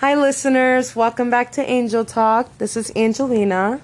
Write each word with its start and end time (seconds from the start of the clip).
Hi, 0.00 0.14
listeners. 0.14 0.94
Welcome 0.94 1.28
back 1.28 1.50
to 1.52 1.68
Angel 1.68 2.04
Talk. 2.04 2.56
This 2.58 2.76
is 2.76 2.92
Angelina. 2.94 3.80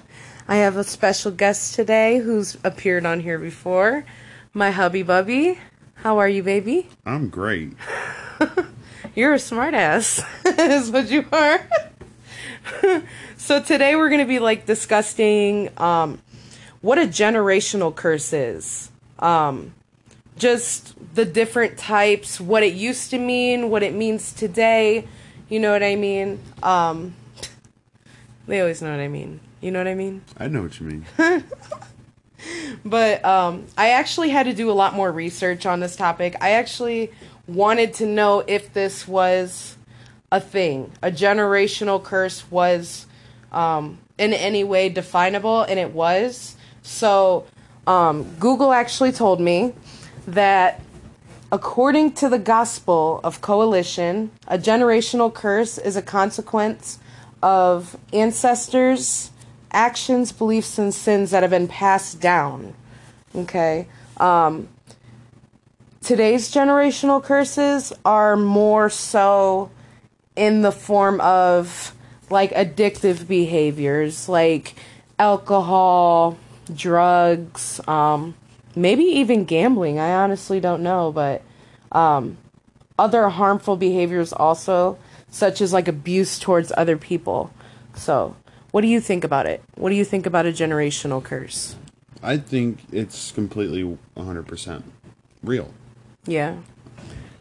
I 0.47 0.55
have 0.55 0.77
a 0.77 0.85
special 0.85 1.29
guest 1.29 1.75
today 1.75 2.19
who's 2.19 2.57
appeared 2.63 3.05
on 3.05 3.19
here 3.19 3.37
before. 3.37 4.05
My 4.53 4.71
hubby 4.71 5.03
Bubby. 5.03 5.59
How 5.95 6.19
are 6.19 6.29
you, 6.29 6.41
baby? 6.41 6.87
I'm 7.05 7.27
great. 7.27 7.73
You're 9.15 9.33
a 9.33 9.39
smartass, 9.39 10.23
is 10.57 10.89
what 10.89 11.11
you 11.11 11.25
are. 11.33 11.59
so 13.35 13.61
today 13.61 13.97
we're 13.97 14.07
going 14.07 14.21
to 14.21 14.25
be 14.25 14.39
like 14.39 14.65
discussing 14.65 15.69
um, 15.75 16.21
what 16.79 16.97
a 16.97 17.07
generational 17.07 17.93
curse 17.93 18.31
is. 18.31 18.89
Um, 19.19 19.73
just 20.37 20.95
the 21.13 21.25
different 21.25 21.77
types, 21.77 22.39
what 22.39 22.63
it 22.63 22.73
used 22.73 23.09
to 23.09 23.19
mean, 23.19 23.69
what 23.69 23.83
it 23.83 23.93
means 23.93 24.31
today. 24.31 25.09
You 25.49 25.59
know 25.59 25.71
what 25.71 25.83
I 25.83 25.95
mean? 25.95 26.39
Um, 26.63 27.15
they 28.47 28.61
always 28.61 28.81
know 28.81 28.91
what 28.91 28.99
I 28.99 29.07
mean. 29.07 29.39
You 29.61 29.71
know 29.71 29.79
what 29.79 29.87
I 29.87 29.95
mean? 29.95 30.21
I 30.37 30.47
know 30.47 30.63
what 30.63 30.79
you 30.79 30.85
mean. 30.87 31.05
But 32.83 33.25
um, 33.25 33.65
I 33.77 33.89
actually 33.89 34.29
had 34.29 34.45
to 34.45 34.53
do 34.53 34.69
a 34.69 34.73
lot 34.73 34.93
more 34.93 35.11
research 35.11 35.65
on 35.65 35.79
this 35.79 35.95
topic. 35.95 36.35
I 36.39 36.51
actually 36.51 37.11
wanted 37.47 37.95
to 37.95 38.05
know 38.05 38.43
if 38.45 38.73
this 38.73 39.07
was 39.07 39.75
a 40.31 40.39
thing, 40.39 40.91
a 41.01 41.11
generational 41.11 42.01
curse 42.01 42.49
was 42.51 43.07
um, 43.51 43.97
in 44.17 44.33
any 44.33 44.63
way 44.63 44.89
definable, 44.89 45.63
and 45.63 45.79
it 45.79 45.91
was. 45.91 46.55
So 46.83 47.47
um, 47.87 48.35
Google 48.39 48.71
actually 48.71 49.11
told 49.11 49.39
me 49.39 49.73
that 50.27 50.79
according 51.55 52.11
to 52.11 52.27
the 52.27 52.37
Gospel 52.37 53.21
of 53.23 53.39
Coalition, 53.39 54.29
a 54.45 54.57
generational 54.57 55.33
curse 55.33 55.77
is 55.77 55.95
a 55.95 56.01
consequence 56.01 56.99
of 57.41 57.95
ancestors' 58.11 59.31
actions, 59.71 60.33
beliefs, 60.33 60.77
and 60.77 60.93
sins 60.93 61.31
that 61.31 61.43
have 61.43 61.51
been 61.51 61.69
passed 61.69 62.19
down. 62.19 62.73
Okay. 63.33 63.87
Um, 64.17 64.67
today's 66.01 66.53
generational 66.53 67.23
curses 67.23 67.93
are 68.03 68.35
more 68.35 68.89
so 68.89 69.71
in 70.35 70.61
the 70.61 70.73
form 70.73 71.21
of 71.21 71.95
like 72.29 72.51
addictive 72.51 73.29
behaviors 73.29 74.27
like 74.27 74.75
alcohol, 75.17 76.37
drugs, 76.75 77.79
um, 77.87 78.35
maybe 78.75 79.03
even 79.03 79.45
gambling. 79.45 79.99
I 79.99 80.13
honestly 80.13 80.59
don't 80.59 80.83
know, 80.83 81.11
but 81.11 81.41
um, 81.91 82.37
other 82.97 83.29
harmful 83.29 83.77
behaviors 83.77 84.33
also, 84.33 84.97
such 85.29 85.61
as 85.61 85.73
like 85.73 85.87
abuse 85.87 86.39
towards 86.39 86.71
other 86.77 86.97
people. 86.97 87.51
So, 87.95 88.35
what 88.71 88.81
do 88.81 88.87
you 88.87 88.99
think 88.99 89.23
about 89.23 89.45
it? 89.45 89.63
What 89.75 89.89
do 89.89 89.95
you 89.95 90.05
think 90.05 90.25
about 90.25 90.45
a 90.45 90.49
generational 90.49 91.23
curse? 91.23 91.75
I 92.21 92.37
think 92.37 92.79
it's 92.91 93.31
completely 93.31 93.97
100% 94.17 94.83
real. 95.43 95.73
Yeah. 96.25 96.57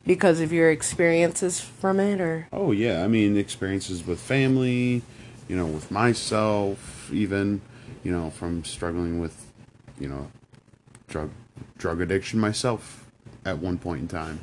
Because 0.07 0.41
of 0.41 0.53
your 0.53 0.71
experiences 0.71 1.61
from 1.61 1.99
it 1.99 2.21
or 2.21 2.49
Oh, 2.53 2.73
yeah. 2.73 3.03
I 3.03 3.09
mean, 3.09 3.37
experiences 3.37 4.07
with 4.07 4.21
family, 4.21 5.03
you 5.49 5.57
know, 5.57 5.67
with 5.67 5.91
myself, 5.91 7.11
even, 7.13 7.63
you 8.03 8.13
know, 8.13 8.31
from 8.31 8.65
struggling 8.65 9.19
with, 9.19 9.51
you 9.99 10.09
know, 10.09 10.31
drug 11.09 11.31
drug 11.79 12.01
addiction 12.01 12.41
myself 12.41 13.11
at 13.45 13.59
one 13.59 13.79
point 13.79 14.03
in 14.03 14.09
time. 14.09 14.41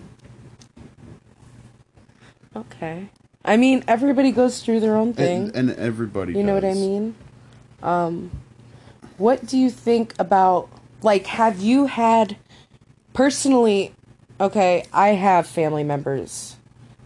Okay. 2.56 3.10
I 3.44 3.58
mean, 3.58 3.84
everybody 3.88 4.32
goes 4.32 4.62
through 4.62 4.82
their 4.82 4.96
own 4.96 5.14
thing. 5.14 5.48
And, 5.56 5.70
and 5.70 5.80
everybody 5.80 6.34
you 6.34 6.44
know 6.44 6.54
what 6.54 6.66
I 6.66 6.74
mean? 6.74 7.16
Um 7.82 8.32
what 9.18 9.46
do 9.46 9.58
you 9.58 9.70
think 9.70 10.14
about 10.20 10.70
like 11.02 11.26
have 11.28 11.60
you 11.60 11.88
had 11.88 12.38
personally 13.14 13.94
okay, 14.40 14.84
I 14.92 15.10
have 15.10 15.46
family 15.46 15.84
members 15.84 16.56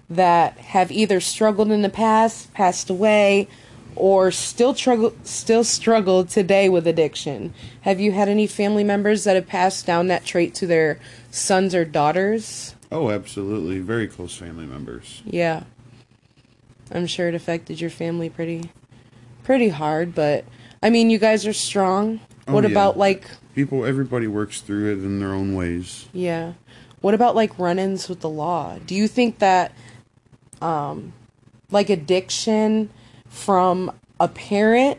that 0.10 0.58
have 0.58 0.92
either 0.92 1.20
struggled 1.20 1.72
in 1.72 1.82
the 1.82 1.90
past, 1.90 2.54
passed 2.54 2.90
away, 2.90 3.48
or 3.96 4.32
still 4.32 4.74
struggle 4.76 5.14
still 5.24 5.64
struggle 5.64 6.26
today 6.26 6.70
with 6.70 6.86
addiction. 6.88 7.54
Have 7.82 8.00
you 8.00 8.12
had 8.12 8.28
any 8.30 8.48
family 8.48 8.84
members 8.84 9.24
that 9.24 9.36
have 9.36 9.48
passed 9.48 9.86
down 9.86 10.08
that 10.08 10.26
trait 10.26 10.54
to 10.56 10.68
their 10.68 11.00
sons 11.32 11.74
or 11.74 11.86
daughters? 11.86 12.76
Oh, 12.92 13.10
absolutely. 13.10 13.80
Very 13.80 14.08
close 14.08 14.36
family 14.38 14.66
members. 14.66 15.22
Yeah. 15.26 15.64
I'm 16.92 17.08
sure 17.08 17.28
it 17.28 17.36
affected 17.36 17.82
your 17.82 17.90
family 17.90 18.30
pretty 18.30 18.70
pretty 19.44 19.70
hard, 19.70 20.14
but 20.14 20.46
I 20.84 20.90
mean, 20.90 21.10
you 21.10 21.18
guys 21.18 21.46
are 21.48 21.54
strong. 21.54 22.20
Oh, 22.48 22.54
what 22.54 22.64
yeah. 22.64 22.70
about 22.72 22.98
like 22.98 23.26
People, 23.56 23.86
everybody 23.86 24.28
works 24.28 24.60
through 24.62 24.92
it 24.92 25.04
in 25.04 25.20
their 25.20 25.34
own 25.34 25.56
ways. 25.56 26.08
yeah. 26.14 26.54
What 27.02 27.14
about 27.14 27.36
like 27.36 27.58
run-ins 27.60 28.10
with 28.10 28.22
the 28.22 28.30
law? 28.30 28.78
Do 28.86 28.96
you 28.96 29.08
think 29.08 29.40
that 29.40 29.72
um 30.62 31.14
like 31.72 31.90
addiction 31.90 32.90
from 33.36 33.92
a 34.20 34.30
parent 34.30 34.98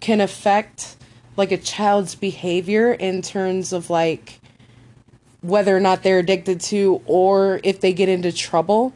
can 0.00 0.20
affect 0.20 0.96
like 1.36 1.52
a 1.52 1.56
child's 1.56 2.14
behavior 2.16 2.92
in 2.92 3.22
terms 3.22 3.72
of 3.72 3.88
like 3.88 4.40
whether 5.40 5.74
or 5.74 5.80
not 5.80 6.02
they're 6.02 6.18
addicted 6.18 6.60
to 6.60 7.00
or 7.06 7.60
if 7.62 7.80
they 7.80 7.92
get 7.92 8.08
into 8.08 8.32
trouble? 8.32 8.92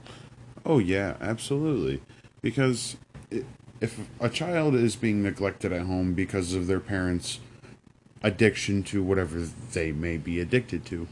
Oh 0.66 0.78
yeah, 0.78 1.16
absolutely. 1.20 2.02
Because 2.42 2.96
if 3.80 3.98
a 4.18 4.28
child 4.28 4.74
is 4.74 4.96
being 4.96 5.22
neglected 5.22 5.72
at 5.72 5.82
home 5.82 6.12
because 6.12 6.52
of 6.52 6.66
their 6.66 6.80
parents' 6.80 7.38
addiction 8.22 8.82
to 8.82 9.02
whatever 9.02 9.38
they 9.72 9.92
may 9.92 10.16
be 10.16 10.40
addicted 10.40 10.84
to, 10.86 11.06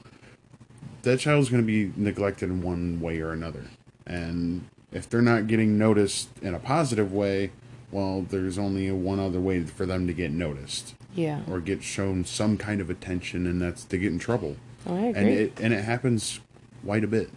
that 1.02 1.20
child's 1.20 1.48
going 1.48 1.62
to 1.62 1.66
be 1.66 1.92
neglected 1.96 2.50
in 2.50 2.60
one 2.60 3.00
way 3.00 3.20
or 3.20 3.32
another. 3.32 3.66
And 4.04 4.68
if 4.90 5.08
they're 5.08 5.22
not 5.22 5.46
getting 5.46 5.78
noticed 5.78 6.28
in 6.42 6.54
a 6.54 6.58
positive 6.58 7.12
way, 7.12 7.52
well, 7.90 8.26
there's 8.28 8.58
only 8.58 8.90
one 8.90 9.18
other 9.18 9.40
way 9.40 9.62
for 9.62 9.86
them 9.86 10.06
to 10.06 10.12
get 10.12 10.30
noticed 10.30 10.94
Yeah. 11.14 11.40
or 11.50 11.60
get 11.60 11.82
shown 11.82 12.24
some 12.24 12.56
kind 12.56 12.80
of 12.80 12.90
attention, 12.90 13.46
and 13.46 13.60
that's 13.62 13.84
to 13.84 13.98
get 13.98 14.12
in 14.12 14.18
trouble. 14.18 14.56
Oh, 14.86 14.94
I 14.94 15.00
agree. 15.06 15.20
And 15.20 15.28
it 15.30 15.60
and 15.60 15.74
it 15.74 15.84
happens 15.84 16.40
quite 16.84 17.04
a 17.04 17.08
bit. 17.08 17.30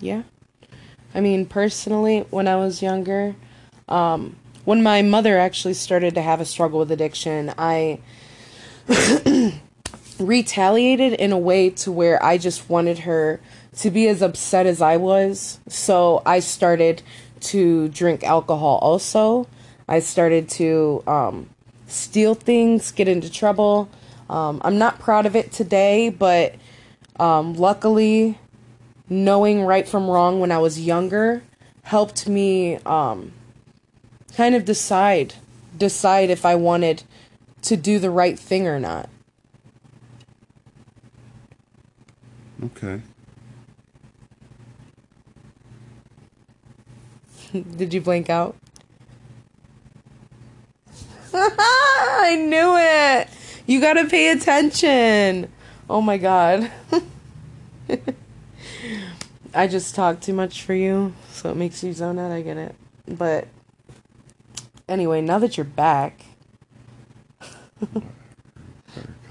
Yeah. 0.00 0.22
I 1.14 1.20
mean, 1.20 1.46
personally, 1.46 2.26
when 2.30 2.48
I 2.48 2.56
was 2.56 2.82
younger, 2.82 3.36
um, 3.88 4.36
when 4.64 4.82
my 4.82 5.02
mother 5.02 5.38
actually 5.38 5.74
started 5.74 6.14
to 6.16 6.22
have 6.22 6.40
a 6.40 6.44
struggle 6.44 6.80
with 6.80 6.90
addiction, 6.90 7.52
I 7.56 8.00
retaliated 10.18 11.12
in 11.14 11.32
a 11.32 11.38
way 11.38 11.70
to 11.70 11.92
where 11.92 12.22
I 12.22 12.38
just 12.38 12.68
wanted 12.68 13.00
her 13.00 13.40
to 13.78 13.90
be 13.90 14.08
as 14.08 14.22
upset 14.22 14.66
as 14.66 14.80
I 14.80 14.96
was. 14.96 15.60
So 15.68 16.22
I 16.24 16.40
started 16.40 17.02
to 17.40 17.88
drink 17.88 18.24
alcohol 18.24 18.78
also. 18.82 19.46
I 19.88 20.00
started 20.00 20.48
to 20.50 21.02
um, 21.06 21.50
steal 21.86 22.34
things, 22.34 22.90
get 22.92 23.08
into 23.08 23.30
trouble. 23.30 23.88
Um, 24.30 24.60
I'm 24.64 24.78
not 24.78 24.98
proud 24.98 25.26
of 25.26 25.36
it 25.36 25.52
today, 25.52 26.08
but 26.08 26.54
um, 27.20 27.54
luckily, 27.54 28.38
knowing 29.08 29.62
right 29.62 29.86
from 29.86 30.08
wrong 30.08 30.40
when 30.40 30.50
I 30.50 30.58
was 30.58 30.80
younger 30.80 31.42
helped 31.82 32.26
me 32.26 32.76
um, 32.78 33.32
kind 34.34 34.54
of 34.54 34.64
decide 34.64 35.34
decide 35.76 36.30
if 36.30 36.44
I 36.46 36.54
wanted 36.54 37.02
to 37.62 37.76
do 37.76 37.98
the 37.98 38.10
right 38.10 38.38
thing 38.38 38.66
or 38.66 38.78
not. 38.80 39.08
Okay. 42.64 43.02
Did 47.76 47.92
you 47.92 48.00
blank 48.00 48.30
out? 48.30 48.56
I 51.36 52.36
knew 52.36 52.76
it. 52.76 53.28
You 53.66 53.80
got 53.80 53.94
to 53.94 54.04
pay 54.04 54.30
attention. 54.30 55.50
Oh 55.90 56.00
my 56.00 56.16
god. 56.16 56.70
I 59.54 59.66
just 59.66 59.96
talk 59.96 60.20
too 60.20 60.32
much 60.32 60.62
for 60.62 60.74
you, 60.74 61.12
so 61.30 61.50
it 61.50 61.56
makes 61.56 61.82
you 61.82 61.92
zone 61.92 62.20
out. 62.20 62.30
I 62.30 62.42
get 62.42 62.56
it. 62.56 62.76
But 63.08 63.48
anyway, 64.88 65.22
now 65.22 65.40
that 65.40 65.56
you're 65.56 65.64
back, 65.64 66.24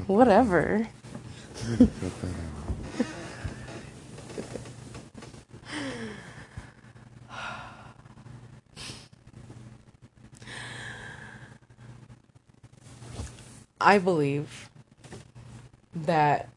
whatever. 0.07 0.89
I 13.83 13.99
believe 13.99 14.69
that 15.93 16.49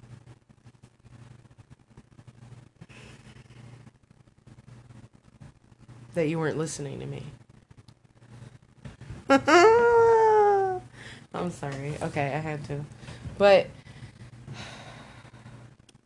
that 6.15 6.29
you 6.29 6.39
weren't 6.39 6.57
listening 6.57 7.01
to 7.01 7.07
me. 7.07 7.23
I'm 11.35 11.51
sorry. 11.51 11.95
Okay, 12.01 12.27
I 12.27 12.39
had 12.39 12.65
to. 12.67 12.85
But 13.37 13.67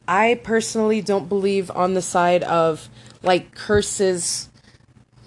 I 0.09 0.41
personally 0.43 1.01
don't 1.03 1.29
believe 1.29 1.71
on 1.71 1.95
the 1.95 2.03
side 2.03 2.43
of 2.43 2.89
like 3.23 3.55
curses 3.55 4.49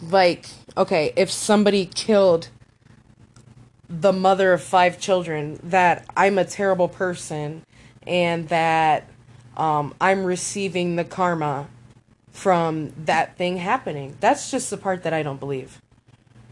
like 0.02 0.50
okay, 0.76 1.14
if 1.16 1.32
somebody 1.32 1.86
killed 1.86 2.50
the 4.04 4.12
mother 4.12 4.52
of 4.52 4.62
five 4.62 5.00
children 5.00 5.58
that 5.64 6.06
I'm 6.18 6.38
a 6.38 6.44
terrible 6.44 6.90
person 6.90 7.66
and 8.06 8.50
that 8.50 9.08
um, 9.56 9.96
I'm 10.02 10.26
receiving 10.26 10.98
the 10.98 11.06
karma 11.06 11.70
from 12.30 12.92
that 13.06 13.38
thing 13.38 13.58
happening. 13.58 14.18
That's 14.20 14.52
just 14.52 14.70
the 14.70 14.76
part 14.76 15.04
that 15.04 15.14
I 15.14 15.24
don't 15.24 15.40
believe. 15.40 15.82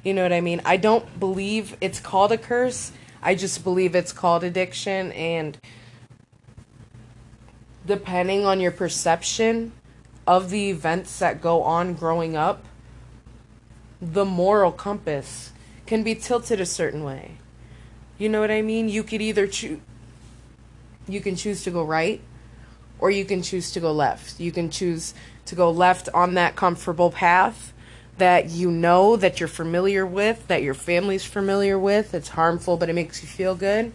You 0.02 0.14
know 0.14 0.24
what 0.24 0.32
I 0.32 0.40
mean? 0.40 0.62
I 0.64 0.78
don't 0.78 1.20
believe 1.20 1.76
it's 1.82 2.00
called 2.00 2.32
a 2.32 2.38
curse. 2.38 2.94
I 3.22 3.36
just 3.36 3.66
believe 3.66 3.96
it's 3.96 4.14
called 4.14 4.46
addiction 4.46 5.12
and 5.12 5.58
depending 7.86 8.46
on 8.46 8.62
your 8.62 8.72
perception 8.72 9.74
of 10.26 10.52
the 10.52 10.70
events 10.70 11.20
that 11.20 11.42
go 11.42 11.64
on 11.64 11.96
growing 11.96 12.38
up, 12.38 12.64
the 14.02 14.24
moral 14.24 14.72
compass 14.72 15.52
can 15.86 16.02
be 16.02 16.16
tilted 16.16 16.62
a 16.62 16.66
certain 16.66 17.04
way. 17.04 17.40
You 18.22 18.30
know 18.30 18.40
what 18.40 18.52
I 18.52 18.62
mean? 18.62 18.88
You 18.88 19.02
could 19.02 19.20
either 19.20 19.48
choose 19.48 19.80
you 21.08 21.22
can 21.22 21.36
choose 21.36 21.64
to 21.64 21.72
go 21.72 21.84
right 21.84 22.22
or 23.00 23.10
you 23.10 23.26
can 23.26 23.42
choose 23.42 23.72
to 23.72 23.80
go 23.80 23.92
left. 23.92 24.40
You 24.40 24.52
can 24.52 24.70
choose 24.70 25.16
to 25.48 25.56
go 25.56 25.72
left 25.72 26.08
on 26.14 26.36
that 26.36 26.56
comfortable 26.56 27.10
path 27.10 27.74
that 28.20 28.52
you 28.52 28.70
know 28.70 29.16
that 29.16 29.40
you're 29.40 29.50
familiar 29.50 30.06
with, 30.06 30.48
that 30.50 30.62
your 30.62 30.76
family's 30.76 31.26
familiar 31.26 31.80
with. 31.80 32.14
It's 32.14 32.30
harmful 32.30 32.78
but 32.78 32.90
it 32.90 32.94
makes 32.94 33.24
you 33.24 33.28
feel 33.28 33.56
good. 33.56 33.92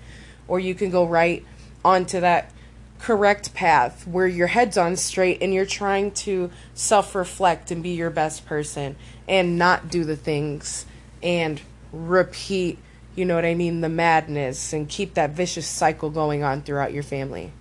Or 0.48 0.58
you 0.58 0.74
can 0.74 0.90
go 0.90 1.06
right 1.06 1.44
onto 1.84 2.18
that 2.18 2.50
correct 2.98 3.54
path 3.54 4.08
where 4.08 4.26
your 4.26 4.48
head's 4.48 4.76
on 4.76 4.96
straight 4.96 5.40
and 5.40 5.54
you're 5.54 5.64
trying 5.64 6.10
to 6.10 6.50
self 6.74 7.14
reflect 7.14 7.70
and 7.70 7.80
be 7.80 7.90
your 7.90 8.10
best 8.10 8.44
person 8.44 8.96
and 9.28 9.56
not 9.56 9.88
do 9.88 10.02
the 10.02 10.16
things 10.16 10.84
and 11.22 11.60
repeat, 11.92 12.80
you 13.16 13.24
know 13.24 13.34
what 13.34 13.44
I 13.44 13.54
mean, 13.54 13.80
the 13.80 13.88
madness 13.88 14.72
and 14.72 14.88
keep 14.88 15.14
that 15.14 15.30
vicious 15.30 15.66
cycle 15.66 16.10
going 16.10 16.44
on 16.44 16.62
throughout 16.62 16.92
your 16.92 17.02
family. 17.02 17.52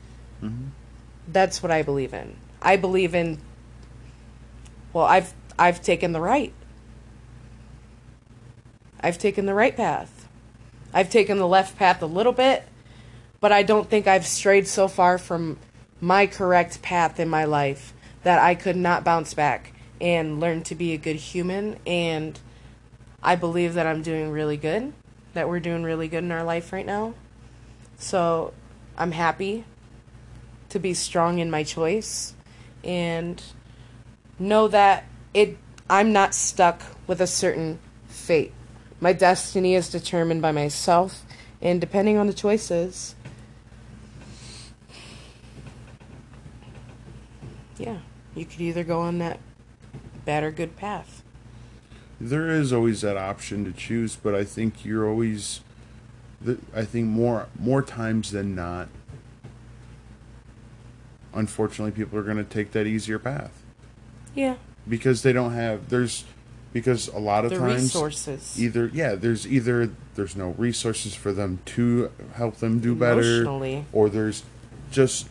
Mm-hmm. 0.44 0.68
That's 1.28 1.64
what 1.64 1.72
I 1.72 1.82
believe 1.82 2.14
in. 2.14 2.36
I 2.62 2.76
believe 2.76 3.16
in 3.16 3.40
well, 4.94 5.06
I've 5.06 5.34
I've 5.58 5.82
taken 5.82 6.12
the 6.12 6.22
right. 6.22 6.54
I've 9.00 9.18
taken 9.18 9.46
the 9.46 9.54
right 9.54 9.76
path. 9.76 10.28
I've 10.94 11.10
taken 11.10 11.38
the 11.38 11.48
left 11.48 11.78
path 11.78 12.02
a 12.02 12.06
little 12.06 12.32
bit 12.32 12.64
but 13.46 13.52
I 13.52 13.62
don't 13.62 13.88
think 13.88 14.08
I've 14.08 14.26
strayed 14.26 14.68
so 14.68 14.88
far 14.88 15.20
from 15.20 15.60
my 16.02 16.26
correct 16.26 16.82
path 16.82 17.20
in 17.20 17.30
my 17.30 17.46
life 17.46 17.94
that 18.24 18.40
I 18.40 18.56
could 18.56 18.76
not 18.76 19.04
bounce 19.04 19.36
back 19.36 19.72
and 20.02 20.40
learn 20.40 20.64
to 20.64 20.74
be 20.74 20.94
a 20.94 20.98
good 20.98 21.18
human. 21.18 21.78
And 21.86 22.40
I 23.22 23.36
believe 23.36 23.76
that 23.76 23.86
I'm 23.86 24.02
doing 24.02 24.32
really 24.32 24.58
good, 24.58 24.94
that 25.36 25.48
we're 25.48 25.60
doing 25.60 25.84
really 25.84 26.08
good 26.08 26.24
in 26.24 26.32
our 26.32 26.44
life 26.44 26.74
right 26.74 26.86
now. 26.86 27.14
So 27.98 28.54
I'm 28.98 29.12
happy 29.12 29.64
to 30.70 30.80
be 30.80 30.94
strong 30.94 31.40
in 31.40 31.52
my 31.52 31.64
choice 31.64 32.34
and 32.84 33.42
know 34.40 34.68
that 34.68 35.06
it 35.34 35.58
I'm 35.90 36.12
not 36.12 36.34
stuck 36.34 36.82
with 37.06 37.22
a 37.22 37.28
certain 37.28 37.80
fate. 38.08 38.54
My 39.00 39.14
destiny 39.14 39.76
is 39.76 39.90
determined 39.90 40.42
by 40.42 40.52
myself 40.52 41.24
and 41.62 41.80
depending 41.80 42.18
on 42.18 42.28
the 42.28 42.34
choices 42.34 43.16
yeah, 47.78 47.98
you 48.36 48.46
could 48.46 48.62
either 48.62 48.84
go 48.84 49.02
on 49.02 49.18
that 49.20 49.40
bad 50.24 50.44
or 50.44 50.52
good 50.52 50.76
path. 50.76 51.25
There 52.20 52.50
is 52.50 52.72
always 52.72 53.02
that 53.02 53.18
option 53.18 53.66
to 53.66 53.72
choose, 53.72 54.16
but 54.16 54.34
I 54.34 54.44
think 54.44 54.86
you're 54.86 55.08
always, 55.08 55.62
I 56.74 56.86
think 56.86 57.08
more 57.08 57.48
more 57.60 57.82
times 57.82 58.32
than 58.32 58.56
not, 58.56 58.88
unfortunately, 61.34 61.92
people 61.92 62.18
are 62.18 62.24
going 62.24 62.38
to 62.38 62.44
take 62.44 62.72
that 62.72 62.88
easier 62.88 63.20
path. 63.20 63.64
Yeah. 64.34 64.56
Because 64.88 65.24
they 65.24 65.34
don't 65.34 65.54
have 65.54 65.90
there's 65.90 66.24
because 66.72 67.08
a 67.10 67.20
lot 67.20 67.46
of 67.46 67.52
the 67.52 67.58
times 67.58 67.84
resources 67.84 68.62
either 68.62 68.92
yeah 68.94 69.16
there's 69.16 69.48
either 69.48 69.90
there's 70.16 70.36
no 70.36 70.50
resources 70.58 71.16
for 71.16 71.32
them 71.32 71.58
to 71.64 72.12
help 72.34 72.58
them 72.58 72.82
do 72.82 72.94
better 72.94 73.46
or 73.94 74.10
there's 74.10 74.44
just 74.92 75.30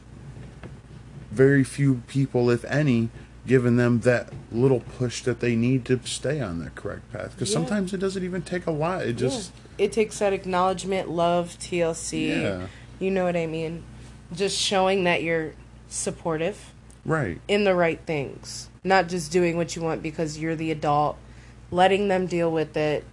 very 1.35 1.65
few 1.65 2.03
people, 2.07 2.49
if 2.49 2.65
any, 2.65 3.11
giving 3.47 3.77
them 3.77 4.01
that 4.01 4.33
little 4.51 4.81
push 4.81 5.23
that 5.23 5.41
they 5.41 5.55
need 5.57 5.85
to 5.87 6.01
stay 6.05 6.41
on 6.41 6.59
the 6.59 6.71
correct 6.71 7.11
path. 7.13 7.33
Because 7.33 7.51
yeah. 7.51 7.55
sometimes 7.55 7.93
it 7.93 7.99
doesn't 7.99 8.25
even 8.25 8.43
take 8.43 8.67
a 8.67 8.71
lot. 8.71 9.03
It 9.03 9.15
just 9.15 9.53
yeah. 9.79 9.87
it 9.87 9.93
takes 9.93 10.19
that 10.19 10.33
acknowledgement, 10.33 11.11
love, 11.11 11.57
TLC. 11.61 12.29
Yeah. 12.29 12.67
You 12.99 13.11
know 13.11 13.25
what 13.25 13.37
I 13.37 13.47
mean? 13.47 13.85
Just 14.33 14.59
showing 14.59 15.05
that 15.05 15.23
you're 15.23 15.53
supportive, 15.89 16.73
right, 17.05 17.41
in 17.49 17.65
the 17.65 17.75
right 17.75 18.01
things, 18.07 18.71
not 18.83 19.09
just 19.09 19.31
doing 19.31 19.57
what 19.57 19.77
you 19.77 19.83
want 19.83 20.03
because 20.03 20.39
you're 20.39 20.57
the 20.57 20.71
adult, 20.71 21.17
letting 21.71 22.09
them 22.09 22.27
deal 22.27 22.51
with 22.51 22.77
it. 22.77 23.05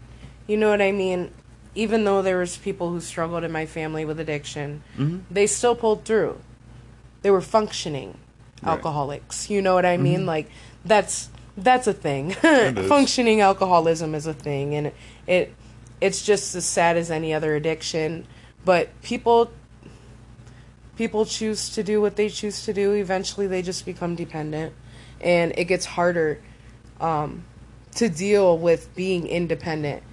You 0.48 0.58
know 0.58 0.70
what 0.70 0.82
I 0.82 0.92
mean? 0.92 1.32
Even 1.74 2.04
though 2.04 2.22
there 2.22 2.38
was 2.38 2.58
people 2.58 2.90
who 2.90 3.00
struggled 3.00 3.44
in 3.44 3.52
my 3.52 3.66
family 3.66 4.06
with 4.06 4.20
addiction, 4.20 4.84
mm-hmm. 4.98 5.20
they 5.30 5.48
still 5.48 5.76
pulled 5.76 6.06
through 6.06 6.40
they 7.22 7.32
were 7.32 7.42
functioning 7.42 8.18
alcoholics. 8.64 9.46
Right. 9.46 9.56
You 9.56 9.62
know 9.62 9.74
what 9.74 9.86
I 9.86 9.98
mean? 9.98 10.20
Mm-hmm. 10.20 10.28
Like 10.28 10.50
that's 10.86 11.30
that's 11.58 11.88
a 11.88 11.94
thing. 11.94 12.32
functioning 12.88 13.42
alcoholism 13.42 14.16
is 14.16 14.28
a 14.28 14.34
thing, 14.34 14.76
and 14.76 14.92
it 15.28 15.54
it's 16.00 16.24
just 16.26 16.56
as 16.56 16.66
sad 16.66 16.98
as 16.98 17.12
any 17.12 17.34
other 17.34 17.56
addiction. 17.56 18.26
But 18.64 18.90
people 19.02 19.52
people 20.96 21.26
choose 21.26 21.70
to 21.72 21.84
do 21.84 22.02
what 22.02 22.16
they 22.16 22.30
choose 22.30 22.66
to 22.66 22.74
do. 22.74 22.94
Eventually, 22.94 23.48
they 23.48 23.62
just 23.62 23.86
become 23.86 24.16
dependent, 24.16 24.74
and 25.20 25.54
it 25.58 25.66
gets 25.66 25.86
harder 25.86 26.40
um, 27.00 27.44
to 27.96 28.10
deal 28.10 28.58
with 28.58 28.94
being 28.96 29.28
independent 29.28 30.04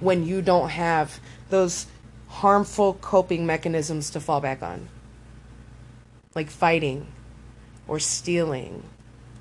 when 0.00 0.24
you 0.24 0.42
don't 0.42 0.70
have 0.70 1.20
those 1.50 1.86
harmful 2.28 2.94
coping 2.94 3.46
mechanisms 3.46 4.10
to 4.10 4.20
fall 4.20 4.40
back 4.40 4.62
on 4.62 4.88
like 6.34 6.50
fighting 6.50 7.06
or 7.88 7.98
stealing 7.98 8.84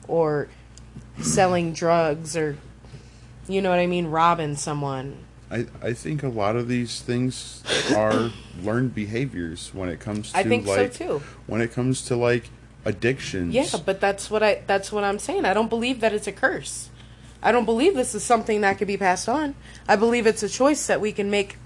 or 0.07 0.47
selling 1.21 1.73
drugs 1.73 2.35
or 2.35 2.57
you 3.47 3.61
know 3.61 3.69
what 3.69 3.79
I 3.79 3.87
mean, 3.87 4.07
robbing 4.07 4.55
someone. 4.55 5.17
I, 5.49 5.67
I 5.81 5.93
think 5.93 6.23
a 6.23 6.27
lot 6.27 6.57
of 6.57 6.67
these 6.67 7.01
things 7.01 7.63
are 7.95 8.31
learned 8.61 8.93
behaviors 8.93 9.73
when 9.73 9.89
it 9.89 9.99
comes 9.99 10.31
to 10.31 10.37
I 10.37 10.43
think 10.43 10.65
like 10.65 10.93
so 10.93 11.19
too. 11.19 11.23
when 11.45 11.61
it 11.61 11.71
comes 11.71 12.01
to 12.05 12.15
like 12.15 12.49
addictions. 12.83 13.53
Yeah, 13.53 13.67
but 13.85 14.01
that's 14.01 14.29
what 14.29 14.43
I 14.43 14.63
that's 14.67 14.91
what 14.91 15.03
I'm 15.03 15.19
saying. 15.19 15.45
I 15.45 15.53
don't 15.53 15.69
believe 15.69 16.01
that 16.01 16.13
it's 16.13 16.27
a 16.27 16.31
curse. 16.31 16.89
I 17.41 17.51
don't 17.51 17.65
believe 17.65 17.95
this 17.95 18.15
is 18.15 18.23
something 18.23 18.61
that 18.61 18.77
could 18.77 18.87
be 18.87 18.97
passed 18.97 19.29
on. 19.29 19.55
I 19.87 19.95
believe 19.95 20.25
it's 20.27 20.43
a 20.43 20.49
choice 20.49 20.87
that 20.87 20.99
we 20.99 21.11
can 21.11 21.29
make 21.29 21.57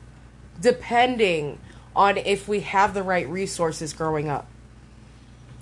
depending 0.60 1.58
on 1.96 2.18
if 2.18 2.48
we 2.48 2.60
have 2.60 2.94
the 2.94 3.04
right 3.04 3.28
resources 3.28 3.94
growing 3.94 4.30
up. 4.30 4.48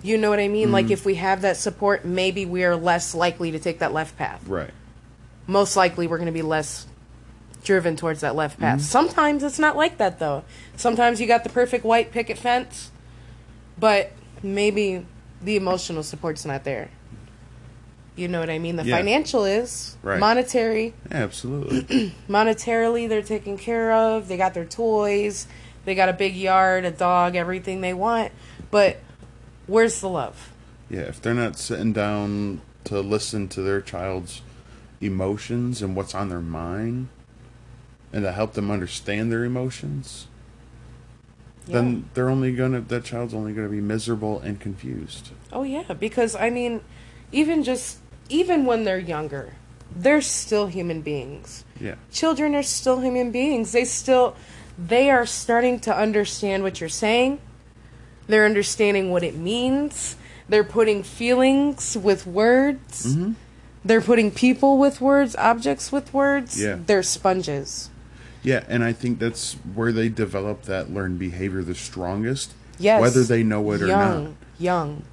You 0.01 0.17
know 0.17 0.29
what 0.29 0.39
I 0.39 0.47
mean? 0.47 0.65
Mm-hmm. 0.65 0.73
Like 0.73 0.91
if 0.91 1.05
we 1.05 1.15
have 1.15 1.41
that 1.41 1.57
support, 1.57 2.05
maybe 2.05 2.45
we 2.45 2.63
are 2.63 2.75
less 2.75 3.13
likely 3.13 3.51
to 3.51 3.59
take 3.59 3.79
that 3.79 3.93
left 3.93 4.17
path. 4.17 4.47
Right. 4.47 4.71
Most 5.47 5.75
likely 5.75 6.07
we're 6.07 6.17
going 6.17 6.27
to 6.27 6.31
be 6.31 6.41
less 6.41 6.87
driven 7.63 7.97
towards 7.97 8.21
that 8.21 8.35
left 8.35 8.59
path. 8.59 8.79
Mm-hmm. 8.79 8.85
Sometimes 8.85 9.43
it's 9.43 9.59
not 9.59 9.75
like 9.75 9.97
that 9.97 10.19
though. 10.19 10.43
Sometimes 10.77 11.19
you 11.19 11.27
got 11.27 11.43
the 11.43 11.49
perfect 11.49 11.83
white 11.83 12.11
picket 12.11 12.37
fence, 12.37 12.91
but 13.77 14.11
maybe 14.41 15.05
the 15.41 15.55
emotional 15.55 16.03
support's 16.03 16.45
not 16.45 16.63
there. 16.63 16.89
You 18.15 18.27
know 18.27 18.41
what 18.41 18.49
I 18.49 18.59
mean? 18.59 18.75
The 18.75 18.83
yeah. 18.83 18.97
financial 18.97 19.45
is 19.45 19.95
right. 20.01 20.19
monetary. 20.19 20.93
Yeah, 21.09 21.17
absolutely. 21.17 22.13
Monetarily, 22.29 23.07
they're 23.07 23.21
taken 23.21 23.57
care 23.57 23.93
of. 23.93 24.27
They 24.27 24.35
got 24.35 24.53
their 24.53 24.65
toys. 24.65 25.47
They 25.85 25.95
got 25.95 26.09
a 26.09 26.13
big 26.13 26.35
yard, 26.35 26.83
a 26.83 26.91
dog, 26.91 27.37
everything 27.37 27.79
they 27.79 27.93
want. 27.93 28.33
But 28.71 28.97
Where's 29.69 30.01
the 30.01 30.09
love? 30.09 30.51
Yeah, 30.89 31.01
if 31.01 31.21
they're 31.21 31.35
not 31.35 31.57
sitting 31.57 31.93
down 31.93 32.61
to 32.85 33.01
listen 33.01 33.47
to 33.49 33.61
their 33.61 33.81
child's 33.81 34.41
emotions 34.99 35.83
and 35.83 35.95
what's 35.95 36.15
on 36.15 36.29
their 36.29 36.41
mind 36.41 37.07
and 38.11 38.23
to 38.23 38.31
help 38.31 38.53
them 38.53 38.71
understand 38.71 39.31
their 39.31 39.43
emotions, 39.43 40.25
yeah. 41.67 41.75
then 41.75 42.09
they're 42.15 42.29
only 42.29 42.55
gonna 42.55 42.81
that 42.81 43.03
child's 43.03 43.35
only 43.35 43.53
gonna 43.53 43.69
be 43.69 43.79
miserable 43.79 44.39
and 44.39 44.59
confused. 44.59 45.29
Oh 45.53 45.61
yeah, 45.61 45.93
because 45.93 46.35
I 46.35 46.49
mean, 46.49 46.81
even 47.31 47.63
just 47.63 47.99
even 48.27 48.65
when 48.65 48.85
they're 48.85 48.97
younger, 48.97 49.53
they're 49.95 50.21
still 50.21 50.65
human 50.65 51.01
beings. 51.01 51.63
Yeah. 51.79 51.95
Children 52.11 52.55
are 52.55 52.63
still 52.63 53.01
human 53.01 53.31
beings. 53.31 53.71
They 53.71 53.85
still 53.85 54.35
they 54.79 55.11
are 55.11 55.27
starting 55.27 55.79
to 55.81 55.95
understand 55.95 56.63
what 56.63 56.79
you're 56.79 56.89
saying. 56.89 57.39
They're 58.29 58.45
understanding 58.45 59.09
what 59.09 59.23
it 59.23 59.35
means. 59.35 60.15
They're 60.47 60.63
putting 60.63 61.01
feelings 61.01 61.97
with 61.97 62.27
words. 62.27 63.15
Mhm. 63.15 63.33
They're 63.83 64.01
putting 64.01 64.29
people 64.29 64.77
with 64.77 65.01
words, 65.01 65.35
objects 65.35 65.91
with 65.91 66.13
words. 66.13 66.61
Yeah. 66.61 66.77
They're 66.85 67.01
sponges. 67.01 67.89
Yeah, 68.43 68.63
and 68.69 68.83
I 68.83 68.93
think 68.93 69.17
that's 69.17 69.55
where 69.73 69.91
they 69.91 70.09
develop 70.09 70.63
that 70.63 70.93
learned 70.93 71.17
behavior 71.17 71.63
the 71.63 71.73
strongest. 71.73 72.53
Yes. 72.77 73.01
Whether 73.01 73.23
they 73.23 73.43
know 73.43 73.71
it 73.71 73.81
or 73.81 73.87
not. 73.87 74.31
Young. 74.59 75.03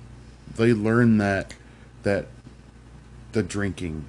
They 0.54 0.72
learn 0.74 1.16
that 1.18 1.54
that 2.02 2.26
the 3.32 3.42
drinking, 3.42 4.04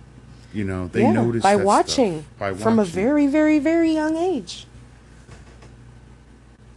you 0.54 0.66
know, 0.66 0.88
they 0.88 1.02
yeah, 1.02 1.12
notice 1.14 1.44
by 1.44 1.56
watching 1.56 2.22
stuff. 2.22 2.40
By 2.40 2.54
from 2.54 2.78
a 2.78 2.86
very, 2.86 3.26
very, 3.26 3.58
very 3.58 3.94
young 3.94 4.18
age. 4.18 4.68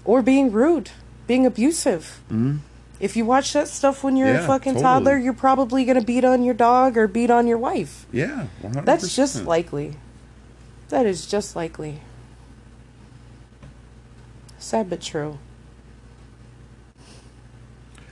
Or 0.04 0.22
being 0.22 0.50
rude, 0.52 0.90
being 1.30 1.46
abusive. 1.46 2.20
Mhm. 2.28 2.58
If 2.98 3.16
you 3.16 3.24
watch 3.24 3.52
that 3.52 3.68
stuff 3.68 4.02
when 4.02 4.16
you're 4.16 4.34
a 4.34 4.42
fucking 4.48 4.72
totally. 4.74 4.82
toddler, 4.82 5.16
you're 5.16 5.32
probably 5.32 5.84
gonna 5.84 6.00
beat 6.02 6.24
on 6.24 6.42
your 6.42 6.54
dog 6.54 6.98
or 6.98 7.06
beat 7.06 7.30
on 7.30 7.46
your 7.46 7.56
wife. 7.56 8.04
Yeah, 8.10 8.46
100%. 8.60 8.84
That's 8.84 9.14
just 9.14 9.44
likely. 9.44 9.94
That 10.88 11.06
is 11.06 11.26
just 11.26 11.54
likely. 11.54 12.00
Sad 14.58 14.90
but 14.90 15.00
true. 15.00 15.38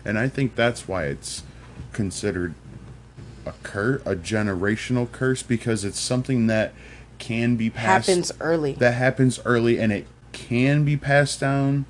And 0.05 0.17
I 0.17 0.29
think 0.29 0.55
that's 0.55 0.87
why 0.87 1.07
it's 1.07 1.43
considered 1.93 2.55
a 3.45 3.53
cur 3.65 3.97
a 4.07 4.15
generational 4.15 5.11
curse 5.11 5.43
because 5.43 5.85
it's 5.85 5.99
something 5.99 6.47
that 6.47 6.73
can 7.19 7.57
be 7.57 7.69
passed 7.69 8.07
Happens 8.07 8.31
early. 8.41 8.75
that 8.75 8.95
happens 8.95 9.41
early 9.45 9.81
and 9.81 9.91
it 9.93 10.07
can 10.31 10.85
be 10.85 10.97
passed 10.97 11.41
down, 11.41 11.85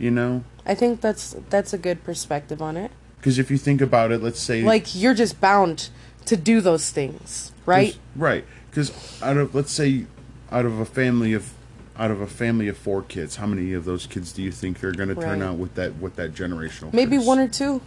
you 0.00 0.10
know? 0.10 0.42
I 0.66 0.74
think 0.74 1.00
that's 1.00 1.36
that's 1.50 1.72
a 1.72 1.78
good 1.78 2.04
perspective 2.04 2.62
on 2.62 2.76
it. 2.76 2.90
Because 3.18 3.38
if 3.38 3.50
you 3.50 3.58
think 3.58 3.80
about 3.80 4.12
it, 4.12 4.22
let's 4.22 4.40
say 4.40 4.62
Like 4.62 4.94
you're 4.94 5.14
just 5.14 5.40
bound 5.40 5.88
to 6.26 6.36
do 6.36 6.60
those 6.60 6.90
things, 6.90 7.52
right? 7.66 7.96
right. 8.16 8.44
Because 8.70 8.92
out 9.22 9.36
of 9.36 9.54
let's 9.54 9.72
say 9.72 10.06
out 10.50 10.64
of 10.64 10.78
a 10.80 10.84
family 10.84 11.32
of 11.32 11.52
out 11.96 12.10
of 12.10 12.20
a 12.20 12.26
family 12.26 12.68
of 12.68 12.76
four 12.76 13.02
kids, 13.02 13.36
how 13.36 13.46
many 13.46 13.72
of 13.72 13.84
those 13.84 14.06
kids 14.06 14.32
do 14.32 14.42
you 14.42 14.50
think 14.50 14.82
are 14.82 14.92
going 14.92 15.08
to 15.08 15.14
turn 15.14 15.42
out 15.42 15.56
with 15.56 15.74
that 15.74 15.96
with 15.96 16.16
that 16.16 16.34
generational? 16.34 16.92
Maybe 16.92 17.16
curse? 17.16 17.26
one 17.26 17.38
or 17.38 17.48
two. 17.48 17.80